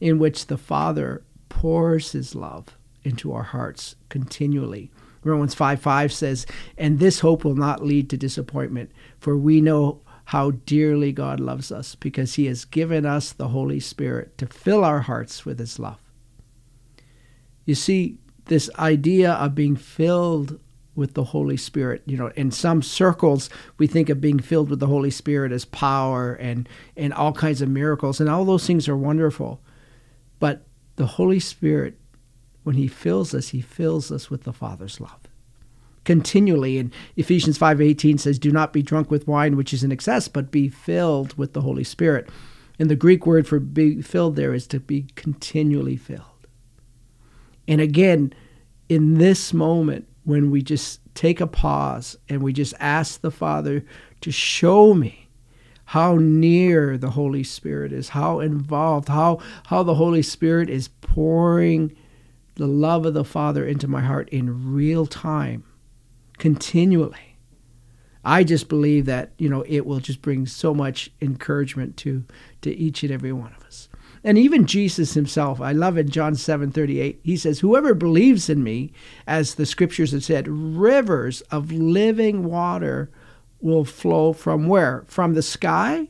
[0.00, 4.90] in which the Father pours his love into our hearts continually.
[5.22, 10.00] Romans 5 5 says, And this hope will not lead to disappointment, for we know
[10.28, 14.84] how dearly God loves us because He has given us the Holy Spirit to fill
[14.84, 15.98] our hearts with His love.
[17.64, 20.60] You see, this idea of being filled
[20.94, 24.80] with the Holy Spirit, you know, in some circles, we think of being filled with
[24.80, 28.86] the Holy Spirit as power and, and all kinds of miracles, and all those things
[28.86, 29.62] are wonderful.
[30.38, 31.98] But the Holy Spirit,
[32.64, 35.20] when He fills us, He fills us with the Father's love
[36.08, 36.78] continually.
[36.78, 40.50] And Ephesians 5:18 says, "Do not be drunk with wine, which is in excess, but
[40.50, 42.30] be filled with the Holy Spirit."
[42.78, 46.46] And the Greek word for be filled there is to be continually filled.
[47.66, 48.32] And again,
[48.88, 53.84] in this moment, when we just take a pause and we just ask the Father
[54.22, 55.28] to show me
[55.92, 61.94] how near the Holy Spirit is, how involved, how, how the Holy Spirit is pouring
[62.54, 65.64] the love of the Father into my heart in real time
[66.38, 67.36] continually.
[68.24, 72.24] I just believe that, you know, it will just bring so much encouragement to
[72.62, 73.88] to each and every one of us.
[74.24, 78.62] And even Jesus himself, I love in John 7 38, he says, Whoever believes in
[78.62, 78.92] me,
[79.26, 83.10] as the scriptures have said, rivers of living water
[83.60, 85.04] will flow from where?
[85.06, 86.08] From the sky?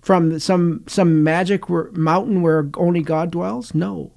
[0.00, 3.74] From some some magic mountain where only God dwells?
[3.74, 4.12] No.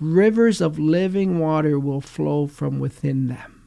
[0.00, 3.57] Rivers of living water will flow from within them.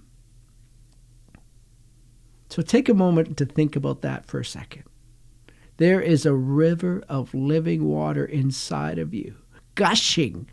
[2.52, 4.84] So take a moment to think about that for a second.
[5.78, 9.36] There is a river of living water inside of you,
[9.76, 10.50] gushing,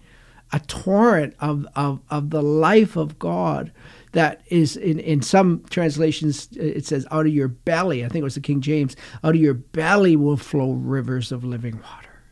[0.53, 3.73] a torrent of, of, of the life of God
[4.13, 8.23] that is in, in some translations uh, it says out of your belly i think
[8.23, 12.23] it was the king james out of your belly will flow rivers of living water.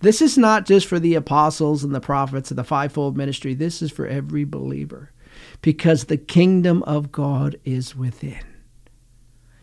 [0.00, 3.54] This is not just for the apostles and the prophets and the fivefold ministry.
[3.54, 5.10] This is for every believer
[5.62, 8.40] because the kingdom of God is within.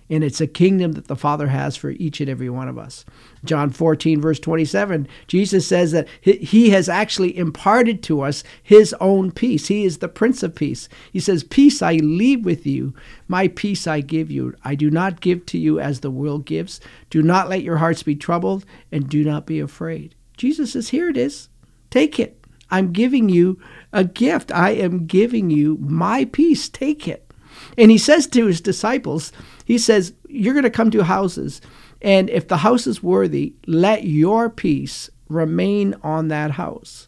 [0.09, 3.05] And it's a kingdom that the Father has for each and every one of us.
[3.45, 9.31] John 14, verse 27, Jesus says that He has actually imparted to us His own
[9.31, 9.67] peace.
[9.67, 10.89] He is the Prince of Peace.
[11.11, 12.93] He says, Peace I leave with you,
[13.27, 14.53] my peace I give you.
[14.63, 16.79] I do not give to you as the world gives.
[17.09, 20.15] Do not let your hearts be troubled, and do not be afraid.
[20.37, 21.49] Jesus says, Here it is.
[21.89, 22.42] Take it.
[22.73, 23.59] I'm giving you
[23.93, 24.51] a gift.
[24.51, 26.67] I am giving you my peace.
[26.67, 27.31] Take it.
[27.77, 29.31] And he says to his disciples,
[29.63, 31.61] he says, You're going to come to houses,
[32.01, 37.07] and if the house is worthy, let your peace remain on that house.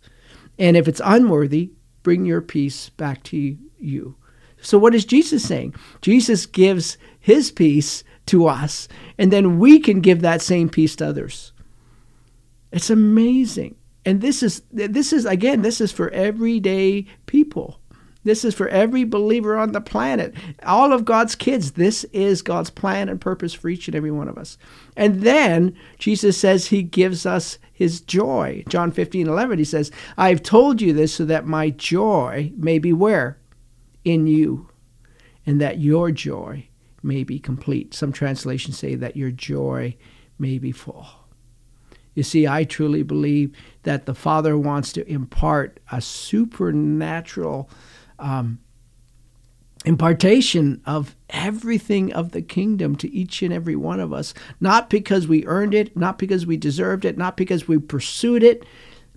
[0.59, 1.71] And if it's unworthy,
[2.03, 4.15] bring your peace back to you.
[4.61, 5.73] So, what is Jesus saying?
[6.01, 8.87] Jesus gives his peace to us,
[9.17, 11.53] and then we can give that same peace to others.
[12.71, 13.75] It's amazing.
[14.05, 17.79] And this is this is again, this is for everyday people.
[18.25, 20.33] This is for every believer on the planet.
[20.63, 21.73] All of God's kids.
[21.73, 24.57] This is God's plan and purpose for each and every one of us.
[24.97, 28.63] And then Jesus says he gives us his joy.
[28.67, 32.91] John 15, 11, he says, I've told you this so that my joy may be
[32.91, 33.37] where?
[34.03, 34.69] In you.
[35.45, 36.67] And that your joy
[37.03, 37.93] may be complete.
[37.93, 39.95] Some translations say that your joy
[40.39, 41.05] may be full.
[42.15, 47.69] You see, I truly believe that the Father wants to impart a supernatural
[48.17, 48.59] um,
[49.83, 55.27] impartation of everything of the kingdom to each and every one of us, not because
[55.27, 58.65] we earned it, not because we deserved it, not because we pursued it,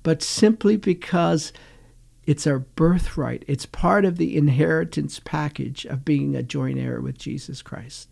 [0.03, 1.53] but simply because
[2.27, 3.45] it's our birthright.
[3.47, 8.09] It's part of the inheritance package of being a joint heir with Jesus Christ.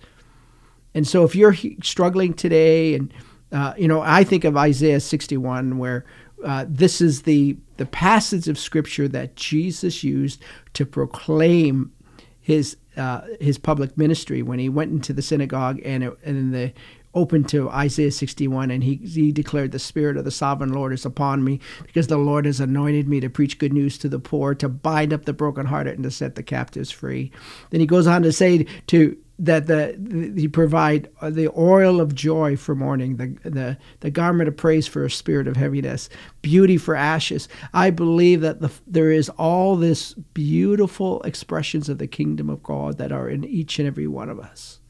[0.94, 3.12] And so if you're struggling today, and,
[3.52, 6.04] uh, you know, I think of Isaiah 61, where
[6.44, 10.42] uh, this is the, the passage of scripture that Jesus used
[10.74, 11.92] to proclaim
[12.40, 16.72] his uh, his public ministry when he went into the synagogue and it, and the
[17.12, 21.04] open to Isaiah 61 and he he declared the spirit of the sovereign Lord is
[21.04, 24.54] upon me because the Lord has anointed me to preach good news to the poor
[24.54, 27.32] to bind up the brokenhearted and to set the captives free.
[27.70, 32.00] Then he goes on to say to that the, the he provide uh, the oil
[32.00, 36.08] of joy for mourning, the, the the garment of praise for a spirit of heaviness,
[36.40, 37.48] beauty for ashes.
[37.74, 42.96] I believe that the, there is all this beautiful expressions of the kingdom of God
[42.98, 44.80] that are in each and every one of us.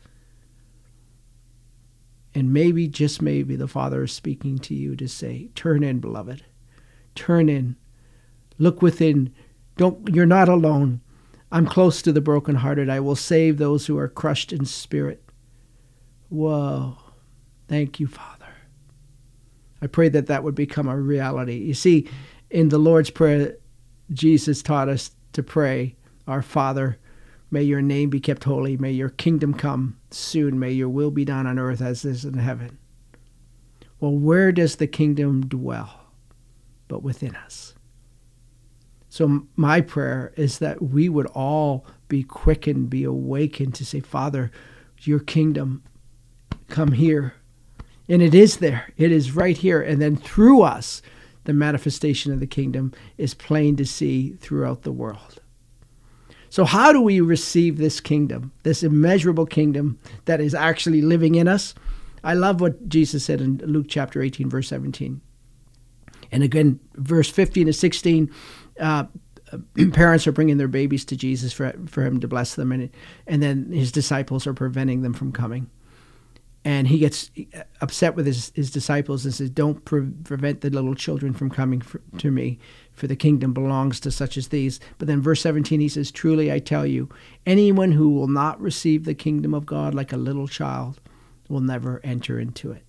[2.32, 6.44] And maybe, just maybe, the Father is speaking to you to say, "Turn in, beloved.
[7.14, 7.76] Turn in.
[8.59, 9.32] Look within.
[9.76, 10.14] Don't.
[10.14, 11.01] You're not alone."
[11.51, 12.90] I'm close to the brokenhearted.
[12.90, 15.22] I will save those who are crushed in spirit.
[16.28, 16.99] Whoa.
[17.68, 18.47] Thank you, Father.
[19.80, 21.57] I pray that that would become a reality.
[21.59, 22.09] You see,
[22.51, 23.57] in the Lord's Prayer,
[24.12, 26.99] Jesus taught us to pray, Our Father,
[27.51, 28.76] may your name be kept holy.
[28.76, 30.59] May your kingdom come soon.
[30.59, 32.78] May your will be done on earth as is in heaven.
[34.01, 36.01] Well, where does the kingdom dwell?
[36.88, 37.74] But within us.
[39.17, 44.51] So, my prayer is that we would all be quickened, be awakened to say, Father,
[45.01, 45.83] your kingdom,
[46.69, 47.33] come here.
[48.11, 49.81] And it is there, it is right here.
[49.81, 51.01] And then through us,
[51.45, 55.41] the manifestation of the kingdom is plain to see throughout the world.
[56.51, 61.49] So, how do we receive this kingdom, this immeasurable kingdom that is actually living in
[61.49, 61.75] us?
[62.23, 65.23] I love what Jesus said in Luke chapter 18, verse 17.
[66.31, 68.31] And again, verse 15 to 16
[68.81, 69.05] uh,
[69.93, 72.91] parents are bringing their babies to Jesus for for him to bless them, and
[73.27, 75.70] and then his disciples are preventing them from coming.
[76.66, 77.31] And he gets
[77.81, 81.81] upset with his, his disciples and says, Don't pre- prevent the little children from coming
[81.81, 82.59] for, to me,
[82.93, 84.81] for the kingdom belongs to such as these.
[84.99, 87.09] But then, verse 17, he says, Truly I tell you,
[87.47, 91.01] anyone who will not receive the kingdom of God like a little child
[91.49, 92.83] will never enter into it.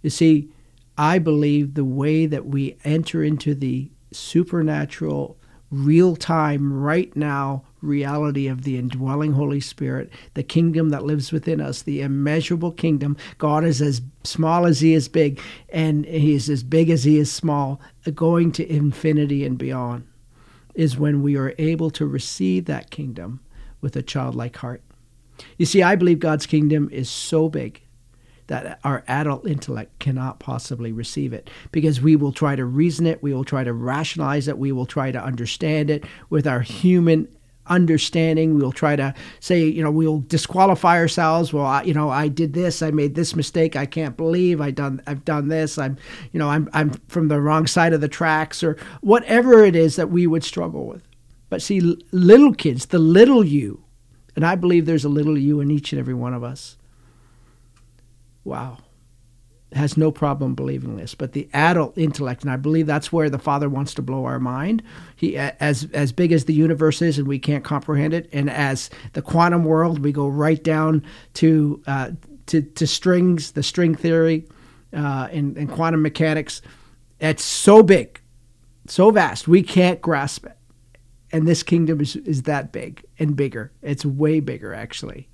[0.00, 0.48] You see,
[0.96, 5.36] I believe the way that we enter into the supernatural,
[5.70, 11.60] real time, right now reality of the indwelling Holy Spirit, the kingdom that lives within
[11.60, 13.16] us, the immeasurable kingdom.
[13.38, 17.18] God is as small as He is big, and He is as big as He
[17.18, 17.80] is small,
[18.14, 20.06] going to infinity and beyond,
[20.74, 23.40] is when we are able to receive that kingdom
[23.80, 24.82] with a childlike heart.
[25.58, 27.82] You see, I believe God's kingdom is so big
[28.48, 33.22] that our adult intellect cannot possibly receive it because we will try to reason it,
[33.22, 37.28] we will try to rationalize it, we will try to understand it with our human
[37.68, 38.56] understanding.
[38.56, 41.52] We'll try to say, you know, we'll disqualify ourselves.
[41.52, 43.76] Well, I, you know, I did this, I made this mistake.
[43.76, 45.78] I can't believe I done, I've done this.
[45.78, 45.96] I'm,
[46.32, 49.96] you know, I'm, I'm from the wrong side of the tracks, or whatever it is
[49.96, 51.02] that we would struggle with.
[51.48, 51.80] But see,
[52.12, 53.84] little kids, the little you,
[54.34, 56.76] and I believe there's a little you in each and every one of us.
[58.46, 58.78] Wow.
[59.72, 63.40] Has no problem believing this, but the adult intellect, and I believe that's where the
[63.40, 64.84] Father wants to blow our mind.
[65.16, 68.88] He, as as big as the universe is, and we can't comprehend it, and as
[69.14, 72.12] the quantum world, we go right down to uh,
[72.46, 74.46] to, to strings, the string theory,
[74.92, 76.62] uh, and, and quantum mechanics.
[77.18, 78.20] It's so big,
[78.86, 80.56] so vast, we can't grasp it.
[81.32, 83.72] And this kingdom is, is that big and bigger.
[83.82, 85.28] It's way bigger, actually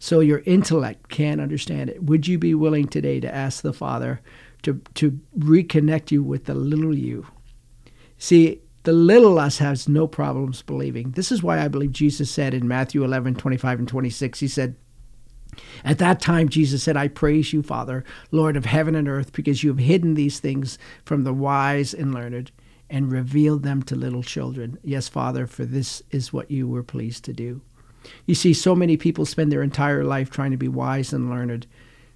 [0.00, 2.02] so your intellect can't understand it.
[2.02, 4.22] Would you be willing today to ask the Father
[4.62, 7.26] to, to reconnect you with the little you?
[8.16, 11.10] See, the little us has no problems believing.
[11.10, 14.74] This is why I believe Jesus said in Matthew 11, 25 and 26, he said,
[15.84, 19.62] At that time, Jesus said, I praise you, Father, Lord of heaven and earth, because
[19.62, 22.52] you have hidden these things from the wise and learned
[22.88, 24.78] and revealed them to little children.
[24.82, 27.60] Yes, Father, for this is what you were pleased to do.
[28.26, 31.66] You see, so many people spend their entire life trying to be wise and learned,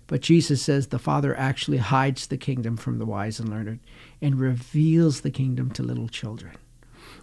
[0.07, 3.81] but Jesus says the Father actually hides the kingdom from the wise and learned
[4.21, 6.57] and reveals the kingdom to little children.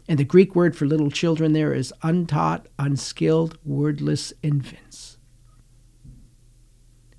[0.07, 5.17] And the Greek word for little children there is untaught, unskilled, wordless infants.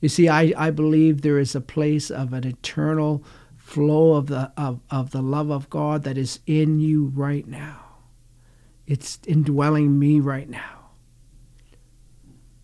[0.00, 3.24] You see, I, I believe there is a place of an eternal
[3.56, 7.80] flow of the of, of the love of God that is in you right now.
[8.86, 10.81] It's indwelling me right now.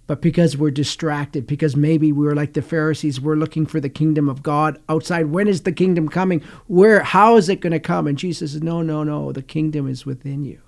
[0.08, 4.28] But because we're distracted, because maybe we're like the Pharisees, we're looking for the kingdom
[4.28, 5.26] of God outside.
[5.26, 6.40] When is the kingdom coming?
[6.66, 8.06] Where how is it going to come?
[8.06, 10.62] And Jesus says, No, no, no, the kingdom is within you.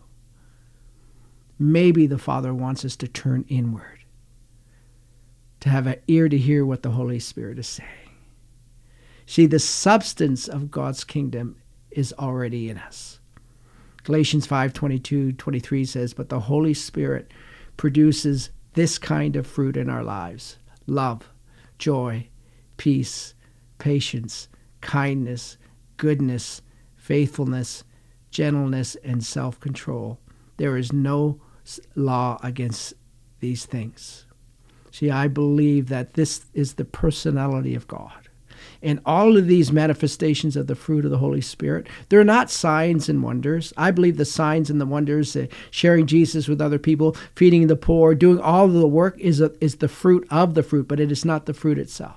[1.59, 4.01] Maybe the Father wants us to turn inward
[5.61, 7.89] to have an ear to hear what the Holy Spirit is saying.
[9.25, 11.57] See, the substance of God's kingdom
[11.91, 13.21] is already in us.
[14.05, 17.31] Galatians 5 22, 23 says, But the Holy Spirit
[17.77, 21.31] produces this kind of fruit in our lives love,
[21.79, 22.29] joy,
[22.77, 23.35] peace,
[23.79, 24.49] patience,
[24.81, 25.57] kindness,
[25.97, 26.63] goodness,
[26.97, 27.85] faithfulness,
[28.31, 30.19] gentleness, and self control.
[30.57, 31.41] There is no
[31.95, 32.95] law against
[33.41, 34.27] these things.
[34.91, 38.30] See, I believe that this is the personality of God.
[38.83, 43.09] And all of these manifestations of the fruit of the Holy Spirit, they're not signs
[43.09, 43.73] and wonders.
[43.77, 47.77] I believe the signs and the wonders, uh, sharing Jesus with other people, feeding the
[47.77, 51.01] poor, doing all of the work is, a, is the fruit of the fruit, but
[51.01, 52.17] it is not the fruit itself.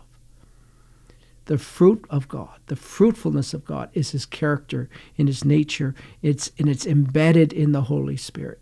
[1.46, 5.94] The fruit of God, the fruitfulness of God is his character in his nature.
[6.22, 8.62] It's and it's embedded in the Holy Spirit.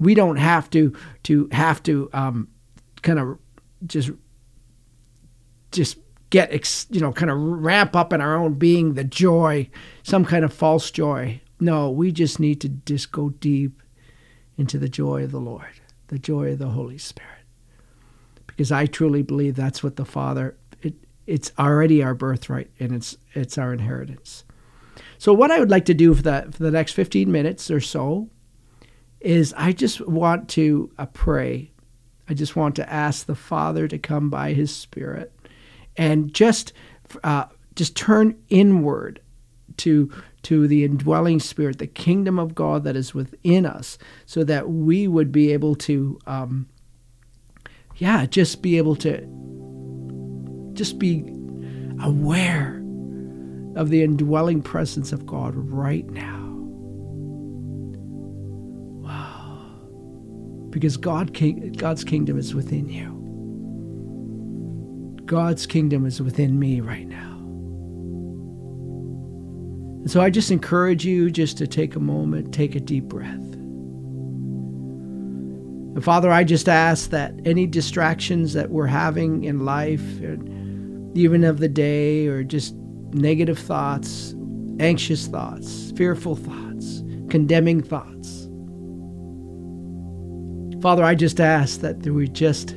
[0.00, 2.48] We don't have to to have to um,
[3.02, 3.38] kind of
[3.86, 4.10] just
[5.70, 5.98] just
[6.32, 9.68] get ex, you know kind of ramp up in our own being the joy
[10.02, 11.40] some kind of false joy.
[11.60, 13.82] No we just need to just go deep
[14.56, 17.44] into the joy of the lord the joy of the holy spirit.
[18.46, 20.94] Because i truly believe that's what the father it,
[21.26, 24.44] it's already our birthright and it's it's our inheritance.
[25.18, 27.80] So what i would like to do for the for the next 15 minutes or
[27.80, 28.30] so
[29.20, 31.68] is i just want to uh, pray.
[32.26, 35.32] I just want to ask the Father to come by His Spirit
[35.96, 36.72] and just
[37.24, 39.20] uh, just turn inward
[39.78, 40.10] to
[40.42, 45.06] to the indwelling Spirit, the kingdom of God that is within us, so that we
[45.06, 46.68] would be able to, um,
[47.96, 49.20] yeah, just be able to
[50.72, 51.24] just be
[52.02, 52.82] aware
[53.76, 56.40] of the indwelling presence of God right now.
[59.04, 59.70] Wow.
[60.70, 61.32] Because God,
[61.76, 63.21] God's kingdom is within you.
[65.32, 67.38] God's kingdom is within me right now.
[70.02, 73.54] And so I just encourage you just to take a moment, take a deep breath.
[75.94, 80.04] And Father, I just ask that any distractions that we're having in life,
[81.14, 82.74] even of the day, or just
[83.14, 84.34] negative thoughts,
[84.80, 88.50] anxious thoughts, fearful thoughts, condemning thoughts,
[90.82, 92.76] Father, I just ask that we just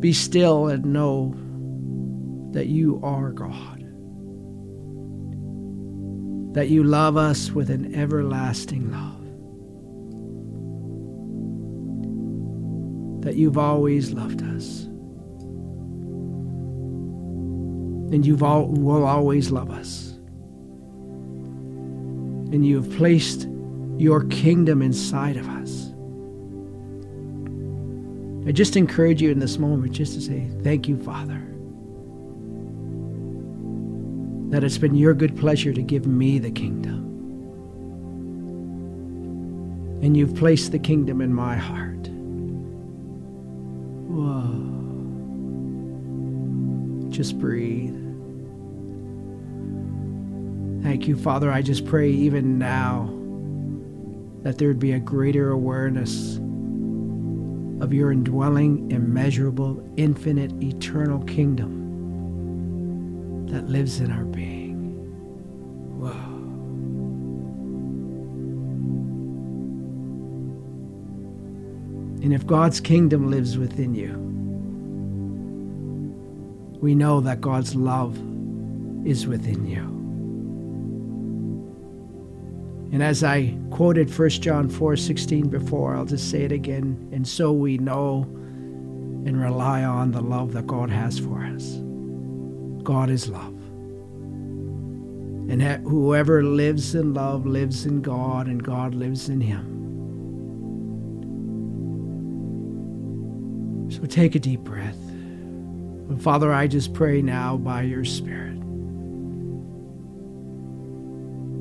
[0.00, 1.34] be still and know
[2.52, 3.76] that you are God.
[6.54, 9.20] That you love us with an everlasting love.
[13.24, 14.86] That you've always loved us.
[18.12, 20.14] And you will always love us.
[22.52, 23.46] And you have placed
[23.98, 25.89] your kingdom inside of us.
[28.46, 31.40] I just encourage you in this moment just to say, Thank you, Father.
[34.50, 37.06] That it's been your good pleasure to give me the kingdom.
[40.02, 42.08] And you've placed the kingdom in my heart.
[44.08, 44.66] Whoa.
[47.10, 47.94] Just breathe.
[50.82, 51.52] Thank you, Father.
[51.52, 53.14] I just pray even now
[54.42, 56.40] that there would be a greater awareness
[57.80, 61.78] of your indwelling, immeasurable, infinite, eternal kingdom
[63.46, 64.76] that lives in our being.
[65.98, 66.10] Whoa.
[72.22, 74.12] And if God's kingdom lives within you,
[76.80, 78.16] we know that God's love
[79.06, 79.99] is within you.
[82.92, 87.08] And as I quoted 1 John 4 16 before, I'll just say it again.
[87.12, 88.22] And so we know
[89.26, 91.76] and rely on the love that God has for us.
[92.82, 93.54] God is love.
[95.50, 99.78] And whoever lives in love lives in God, and God lives in him.
[103.90, 104.98] So take a deep breath.
[105.08, 108.60] And Father, I just pray now by your Spirit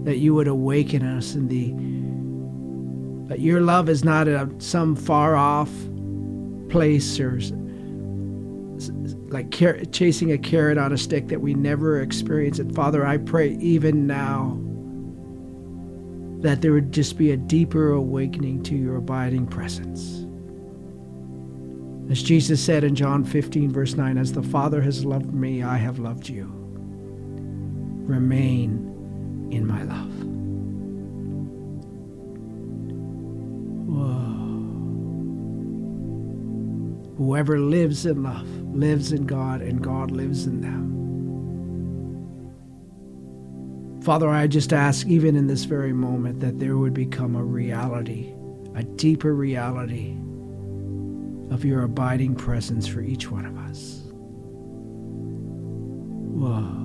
[0.10, 1.70] that you would awaken us in the
[3.32, 5.70] that your love is not at some far off
[6.70, 7.40] place or
[9.28, 12.74] like car- chasing a carrot on a stick that we never experience it.
[12.74, 14.60] Father, I pray even now
[16.42, 20.26] that there would just be a deeper awakening to your abiding presence.
[22.12, 25.78] As Jesus said in John 15, verse 9, as the Father has loved me, I
[25.78, 26.52] have loved you.
[28.08, 28.96] Remain
[29.52, 30.30] in my love.
[37.20, 40.96] Whoever lives in love lives in God, and God lives in them.
[44.02, 48.34] Father, I just ask, even in this very moment, that there would become a reality,
[48.74, 50.16] a deeper reality
[51.54, 54.04] of your abiding presence for each one of us.
[56.40, 56.79] Whoa.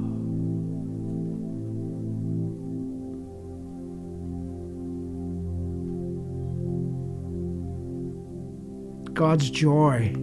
[9.24, 10.14] God's joy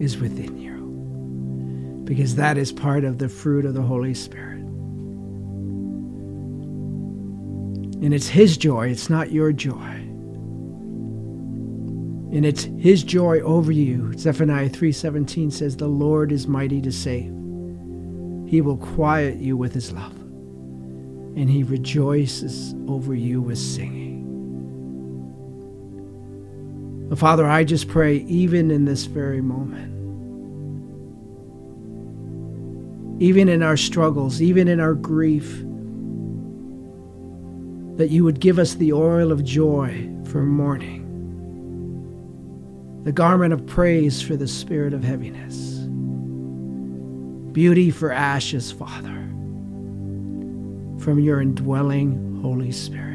[0.00, 4.58] is within you because that is part of the fruit of the Holy Spirit.
[8.02, 9.92] And it's His joy, it's not your joy.
[12.32, 14.18] And it's His joy over you.
[14.18, 17.32] Zephaniah 3:17 says, "The Lord is mighty to save.
[18.46, 20.18] He will quiet you with His love,
[21.36, 24.09] and He rejoices over you with singing."
[27.16, 29.90] Father, I just pray, even in this very moment,
[33.20, 35.64] even in our struggles, even in our grief,
[37.98, 41.04] that you would give us the oil of joy for mourning,
[43.04, 45.80] the garment of praise for the spirit of heaviness,
[47.52, 49.28] beauty for ashes, Father,
[50.98, 53.09] from your indwelling Holy Spirit.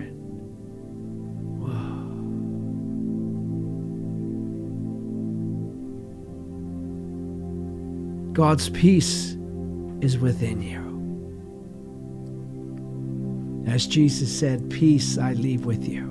[8.36, 9.38] God's peace
[10.02, 10.84] is within you.
[13.66, 16.04] As Jesus said, Peace I leave with you,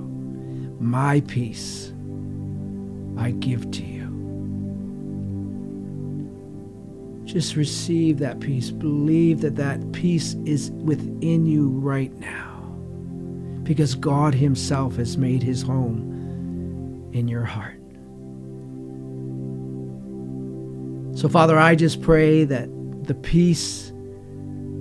[0.79, 1.93] my peace
[3.15, 4.05] I give to you.
[7.25, 8.71] Just receive that peace.
[8.71, 12.59] Believe that that peace is within you right now
[13.61, 17.74] because God Himself has made His home in your heart.
[21.25, 22.69] So, Father, I just pray that
[23.07, 23.91] the peace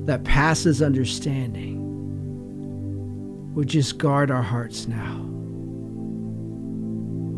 [0.05, 1.81] that passes understanding
[3.55, 5.15] would just guard our hearts now.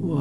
[0.03, 0.19] Whoa.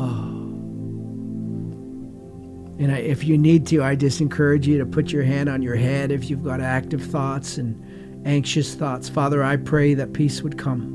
[2.77, 5.63] And I, if you need to, I just encourage you to put your hand on
[5.63, 9.09] your head if you've got active thoughts and anxious thoughts.
[9.09, 10.91] Father, I pray that peace would come,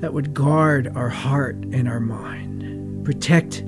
[0.00, 3.64] that would guard our heart and our mind, protect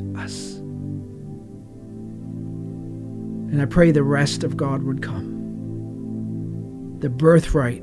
[3.57, 6.99] And I pray the rest of God would come.
[7.01, 7.81] The birthright,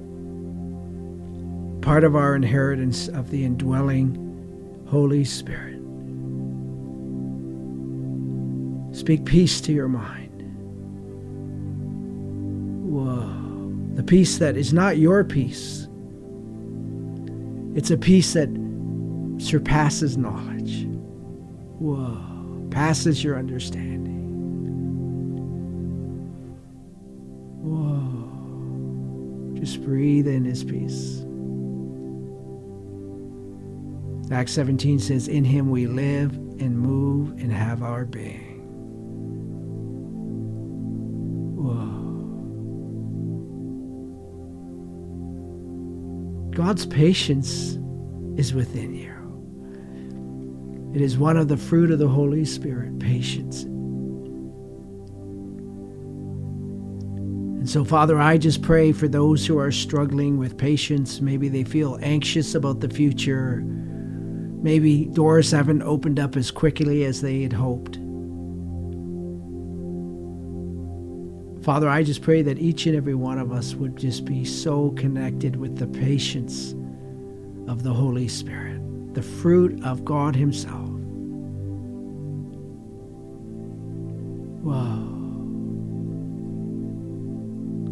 [1.82, 4.14] part of our inheritance of the indwelling
[4.88, 5.80] Holy Spirit.
[8.96, 10.44] Speak peace to your mind.
[12.88, 13.96] Whoa.
[13.96, 15.88] The peace that is not your peace,
[17.74, 18.50] it's a peace that
[19.40, 20.86] surpasses knowledge.
[21.80, 22.68] Whoa.
[22.70, 24.13] Passes your understanding.
[29.64, 31.24] Just breathe in his peace.
[34.30, 38.60] Acts 17 says, In him we live and move and have our being.
[41.56, 42.02] Whoa.
[46.52, 47.80] God's patience
[48.38, 49.14] is within you.
[50.94, 53.66] It is one of the fruit of the Holy Spirit, patience
[57.64, 61.22] And so, Father, I just pray for those who are struggling with patience.
[61.22, 63.62] Maybe they feel anxious about the future.
[63.64, 67.96] Maybe doors haven't opened up as quickly as they had hoped.
[71.64, 74.90] Father, I just pray that each and every one of us would just be so
[74.98, 76.74] connected with the patience
[77.70, 78.82] of the Holy Spirit,
[79.14, 80.90] the fruit of God Himself.
[84.66, 84.93] Whoa.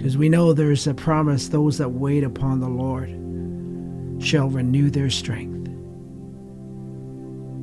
[0.01, 3.09] Because we know there's a promise those that wait upon the Lord
[4.19, 5.69] shall renew their strength.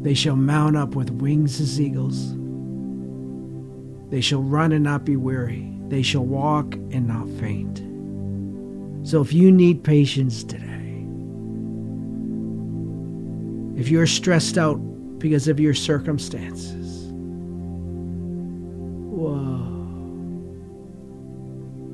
[0.04, 2.36] They shall mount up with wings as eagles.
[4.10, 5.68] They shall run and not be weary.
[5.88, 7.78] They shall walk and not faint.
[9.04, 10.64] So if you need patience today,
[13.76, 14.76] if you're stressed out
[15.18, 16.87] because of your circumstances,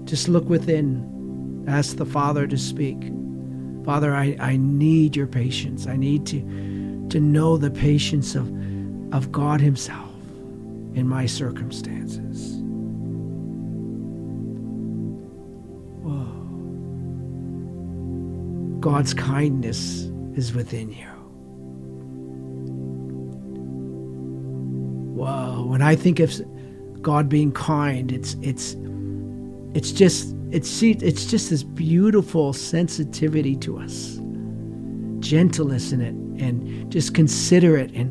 [0.05, 1.65] Just look within.
[1.67, 3.11] Ask the Father to speak.
[3.85, 5.87] Father, I, I need your patience.
[5.87, 6.41] I need to,
[7.11, 8.47] to know the patience of,
[9.13, 10.11] of God Himself
[10.95, 12.61] in my circumstances.
[16.03, 16.25] Whoa.
[18.81, 21.09] God's kindness is within you.
[25.15, 25.67] Whoa.
[25.67, 26.33] When I think of
[27.03, 28.77] God being kind, it's it's
[29.75, 34.21] it's just it's it's just this beautiful sensitivity to us,
[35.19, 38.11] gentleness in it, and just considerate and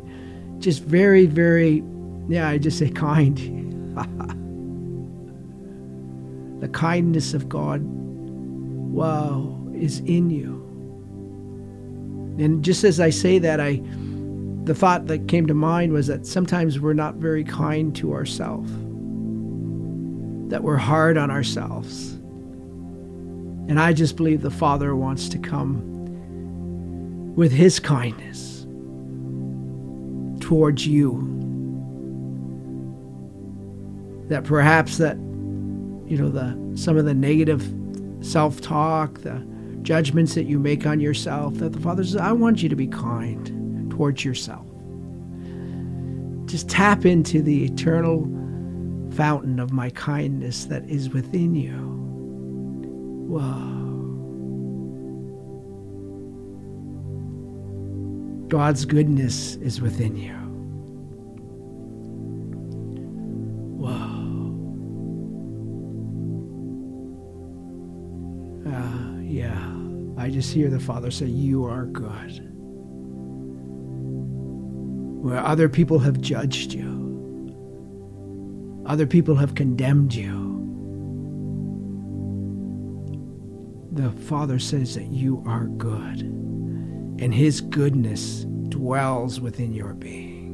[0.62, 1.82] just very very
[2.28, 3.38] yeah I just say kind.
[6.60, 10.62] the kindness of God, wow, is in you.
[12.38, 13.82] And just as I say that, I
[14.64, 18.70] the thought that came to mind was that sometimes we're not very kind to ourselves,
[20.48, 22.12] that we're hard on ourselves.
[23.66, 28.66] And I just believe the Father wants to come with His kindness
[30.40, 31.30] towards you.
[34.28, 37.62] That perhaps that, you know, the some of the negative
[38.20, 39.46] self-talk, the
[39.82, 42.86] judgments that you make on yourself, that the Father says, I want you to be
[42.86, 44.66] kind towards yourself.
[46.46, 48.24] Just tap into the eternal
[49.14, 51.72] fountain of my kindness that is within you.
[53.28, 53.74] Whoa.
[58.48, 60.34] God's goodness is within you.
[63.78, 64.14] Whoa.
[68.70, 69.72] Uh, yeah.
[70.16, 72.54] I just hear the Father say, You are good
[75.24, 76.93] where other people have judged you,
[78.86, 80.52] other people have condemned you.
[83.92, 90.44] The Father says that you are good, and His goodness dwells within your being.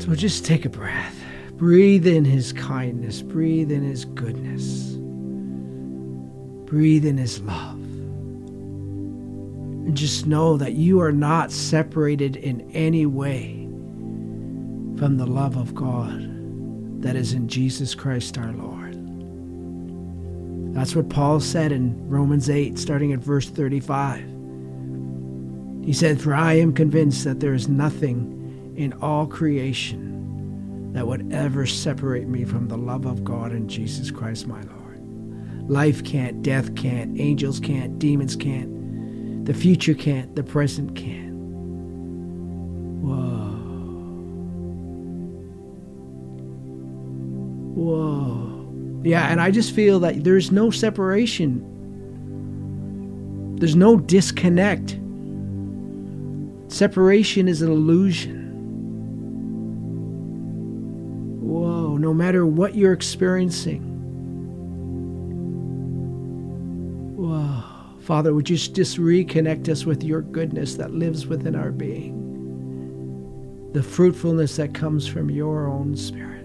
[0.00, 1.14] So just take a breath.
[1.52, 4.96] Breathe in His kindness, breathe in His goodness,
[6.68, 7.80] breathe in His love.
[9.86, 13.65] And just know that you are not separated in any way
[14.96, 18.94] from the love of God that is in Jesus Christ our Lord.
[20.74, 24.20] That's what Paul said in Romans 8, starting at verse 35.
[25.84, 31.32] He said, For I am convinced that there is nothing in all creation that would
[31.32, 35.70] ever separate me from the love of God in Jesus Christ my Lord.
[35.70, 41.35] Life can't, death can't, angels can't, demons can't, the future can't, the present can.
[49.06, 51.62] Yeah, and I just feel that there's no separation.
[53.56, 54.98] There's no disconnect.
[56.66, 58.42] Separation is an illusion.
[61.40, 63.84] Whoa, no matter what you're experiencing,
[67.16, 67.62] Whoa.
[68.00, 73.84] Father, would you just reconnect us with your goodness that lives within our being, the
[73.84, 76.35] fruitfulness that comes from your own Spirit.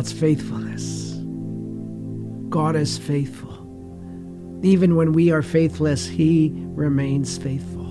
[0.00, 1.12] God's faithfulness.
[2.48, 3.52] God is faithful.
[4.62, 7.84] Even when we are faithless, He remains faithful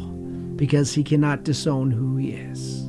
[0.55, 2.79] because He cannot disown who He is.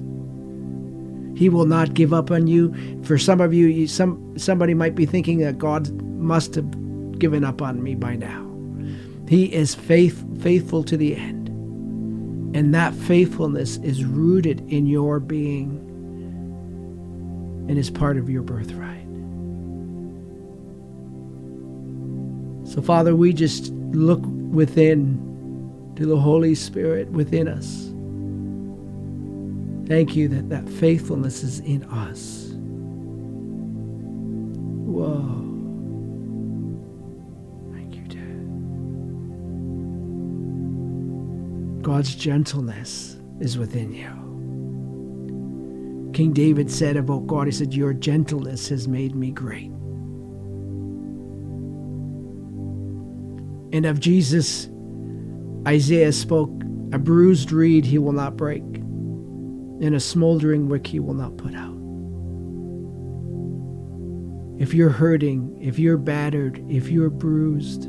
[1.38, 2.74] He will not give up on you.
[3.02, 7.60] For some of you, some somebody might be thinking that God must have given up
[7.60, 8.50] on me by now.
[9.28, 11.50] He is faith, faithful to the end.
[12.56, 15.76] And that faithfulness is rooted in your being
[17.68, 18.99] and is part of your birthright.
[22.72, 25.18] So, Father, we just look within
[25.96, 27.90] to the Holy Spirit within us
[29.90, 32.52] Thank you that that faithfulness is in us.
[34.86, 35.18] Whoa.
[37.72, 38.46] Thank you, Dad.
[41.82, 44.12] God's gentleness is within you.
[46.12, 49.72] King David said about God, he said, Your gentleness has made me great.
[53.72, 54.68] And of Jesus,
[55.66, 56.50] Isaiah spoke,
[56.92, 61.54] A bruised reed he will not break, and a smoldering wick he will not put
[61.54, 61.76] out.
[64.60, 67.86] If you're hurting, if you're battered, if you're bruised,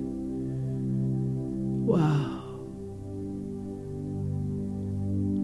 [1.86, 2.38] wow.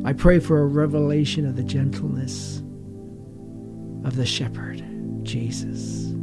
[0.05, 2.59] I pray for a revelation of the gentleness
[4.05, 4.81] of the shepherd,
[5.23, 6.13] Jesus,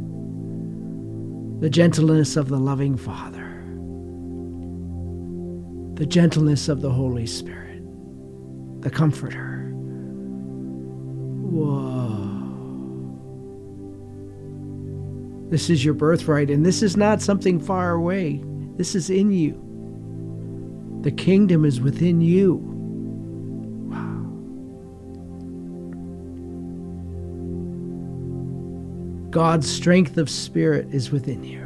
[1.59, 3.44] the gentleness of the loving Father,
[5.95, 7.81] the gentleness of the Holy Spirit,
[8.81, 9.71] the Comforter.
[11.41, 12.35] Whoa.
[15.49, 18.43] This is your birthright, and this is not something far away.
[18.75, 19.61] This is in you.
[21.03, 22.55] The kingdom is within you.
[23.89, 24.25] Wow.
[29.29, 31.64] God's strength of spirit is within you.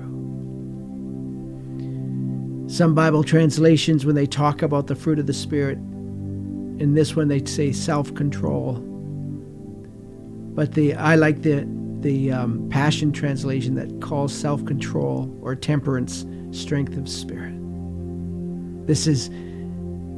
[2.79, 7.27] Some Bible translations, when they talk about the fruit of the Spirit, in this one
[7.27, 8.75] they say self control.
[10.55, 11.67] But the I like the
[11.99, 17.53] the um, Passion translation that calls self control or temperance strength of spirit.
[18.87, 19.29] This is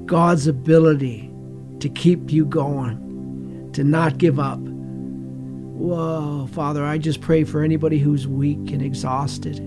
[0.06, 1.34] God's ability
[1.80, 4.60] to keep you going, to not give up.
[4.60, 9.58] Whoa, Father, I just pray for anybody who's weak and exhausted,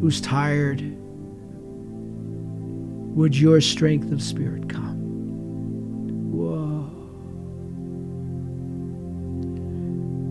[0.00, 0.96] who's tired.
[3.14, 4.96] Would your strength of spirit come?
[6.32, 6.88] Whoa.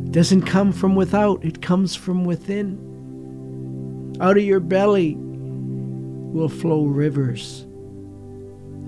[0.06, 2.88] It doesn't come from without, it comes from within.
[4.22, 7.62] Out of your belly will flow rivers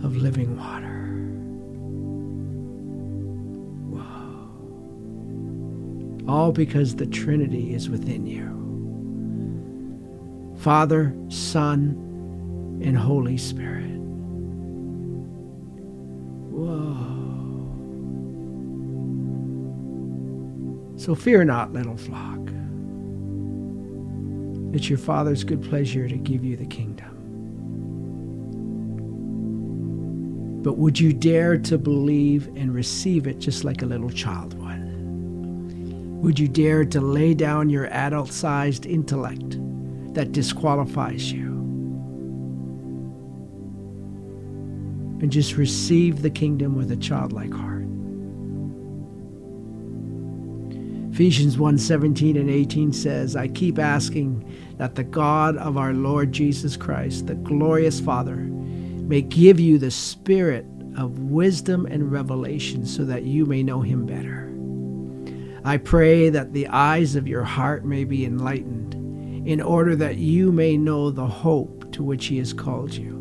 [0.03, 0.87] of living water.
[6.25, 6.31] Whoa.
[6.31, 8.61] All because the Trinity is within you
[10.61, 12.10] Father, Son,
[12.81, 13.91] and Holy Spirit.
[16.51, 17.11] Whoa.
[20.97, 22.39] So fear not, little flock.
[24.73, 27.17] It's your Father's good pleasure to give you the kingdom.
[30.63, 34.81] But would you dare to believe and receive it just like a little child would?
[36.23, 39.57] Would you dare to lay down your adult sized intellect
[40.13, 41.50] that disqualifies you?
[45.21, 47.85] And just receive the kingdom with a childlike heart.
[51.13, 56.31] Ephesians 1 17 and 18 says, I keep asking that the God of our Lord
[56.31, 60.65] Jesus Christ, the glorious Father, may give you the spirit
[60.97, 64.47] of wisdom and revelation so that you may know him better.
[65.63, 68.95] I pray that the eyes of your heart may be enlightened
[69.47, 73.20] in order that you may know the hope to which he has called you,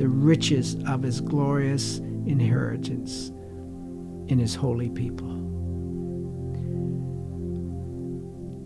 [0.00, 3.28] the riches of his glorious inheritance
[4.28, 5.28] in his holy people.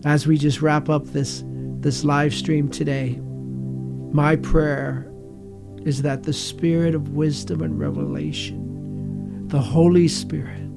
[0.04, 1.42] As we just wrap up this,
[1.80, 3.18] this live stream today,
[4.12, 5.12] my prayer
[5.82, 10.70] is that the spirit of wisdom and revelation, the Holy Spirit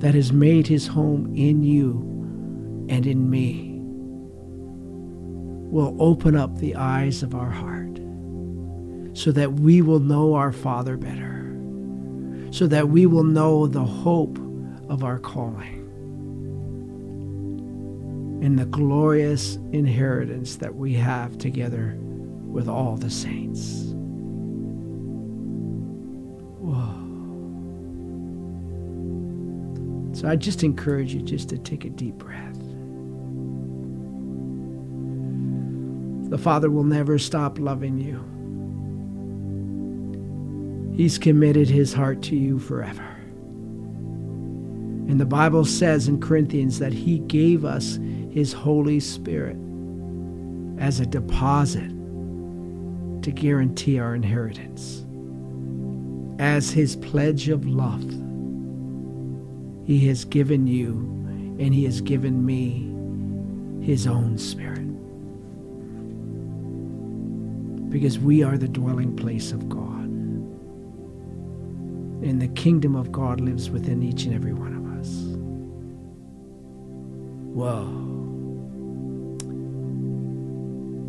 [0.00, 3.80] that has made his home in you and in me,
[5.68, 7.81] will open up the eyes of our heart
[9.14, 11.56] so that we will know our Father better,
[12.50, 14.38] so that we will know the hope
[14.88, 15.80] of our calling
[18.42, 23.92] and the glorious inheritance that we have together with all the saints.
[26.58, 26.98] Whoa.
[30.14, 32.58] So I just encourage you just to take a deep breath.
[36.30, 38.24] The Father will never stop loving you.
[40.94, 43.08] He's committed his heart to you forever.
[45.08, 47.98] And the Bible says in Corinthians that he gave us
[48.30, 49.56] his Holy Spirit
[50.78, 51.90] as a deposit
[53.22, 55.04] to guarantee our inheritance.
[56.38, 58.02] As his pledge of love,
[59.86, 60.94] he has given you
[61.58, 62.88] and he has given me
[63.84, 64.88] his own spirit.
[67.90, 70.01] Because we are the dwelling place of God.
[72.22, 75.08] And the kingdom of God lives within each and every one of us.
[77.52, 77.84] Whoa.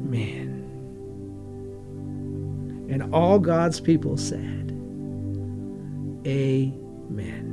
[0.09, 0.49] Man.
[2.89, 4.71] And all God's people said,
[6.25, 7.51] Amen.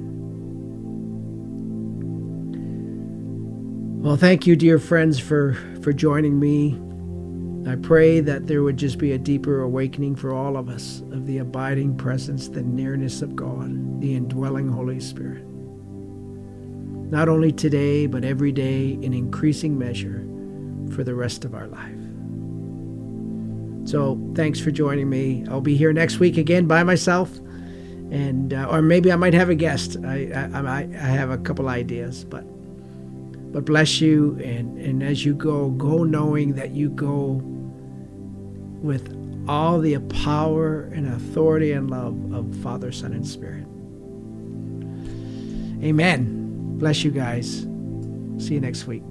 [4.00, 5.52] Well, thank you, dear friends, for,
[5.82, 6.80] for joining me.
[7.66, 11.26] I pray that there would just be a deeper awakening for all of us of
[11.26, 15.44] the abiding presence, the nearness of God, the indwelling Holy Spirit.
[17.11, 20.26] Not only today, but every day in increasing measure
[20.94, 21.96] for the rest of our life.
[23.88, 25.44] So, thanks for joining me.
[25.48, 27.36] I'll be here next week again by myself,
[28.11, 29.96] and uh, or maybe I might have a guest.
[30.04, 32.44] I, I I have a couple ideas, but
[33.52, 37.42] but bless you, and, and as you go, go knowing that you go
[38.83, 39.16] with
[39.49, 43.66] all the power and authority and love of Father, Son, and Spirit.
[45.85, 46.78] Amen.
[46.78, 47.66] Bless you guys.
[48.39, 49.03] See you next week.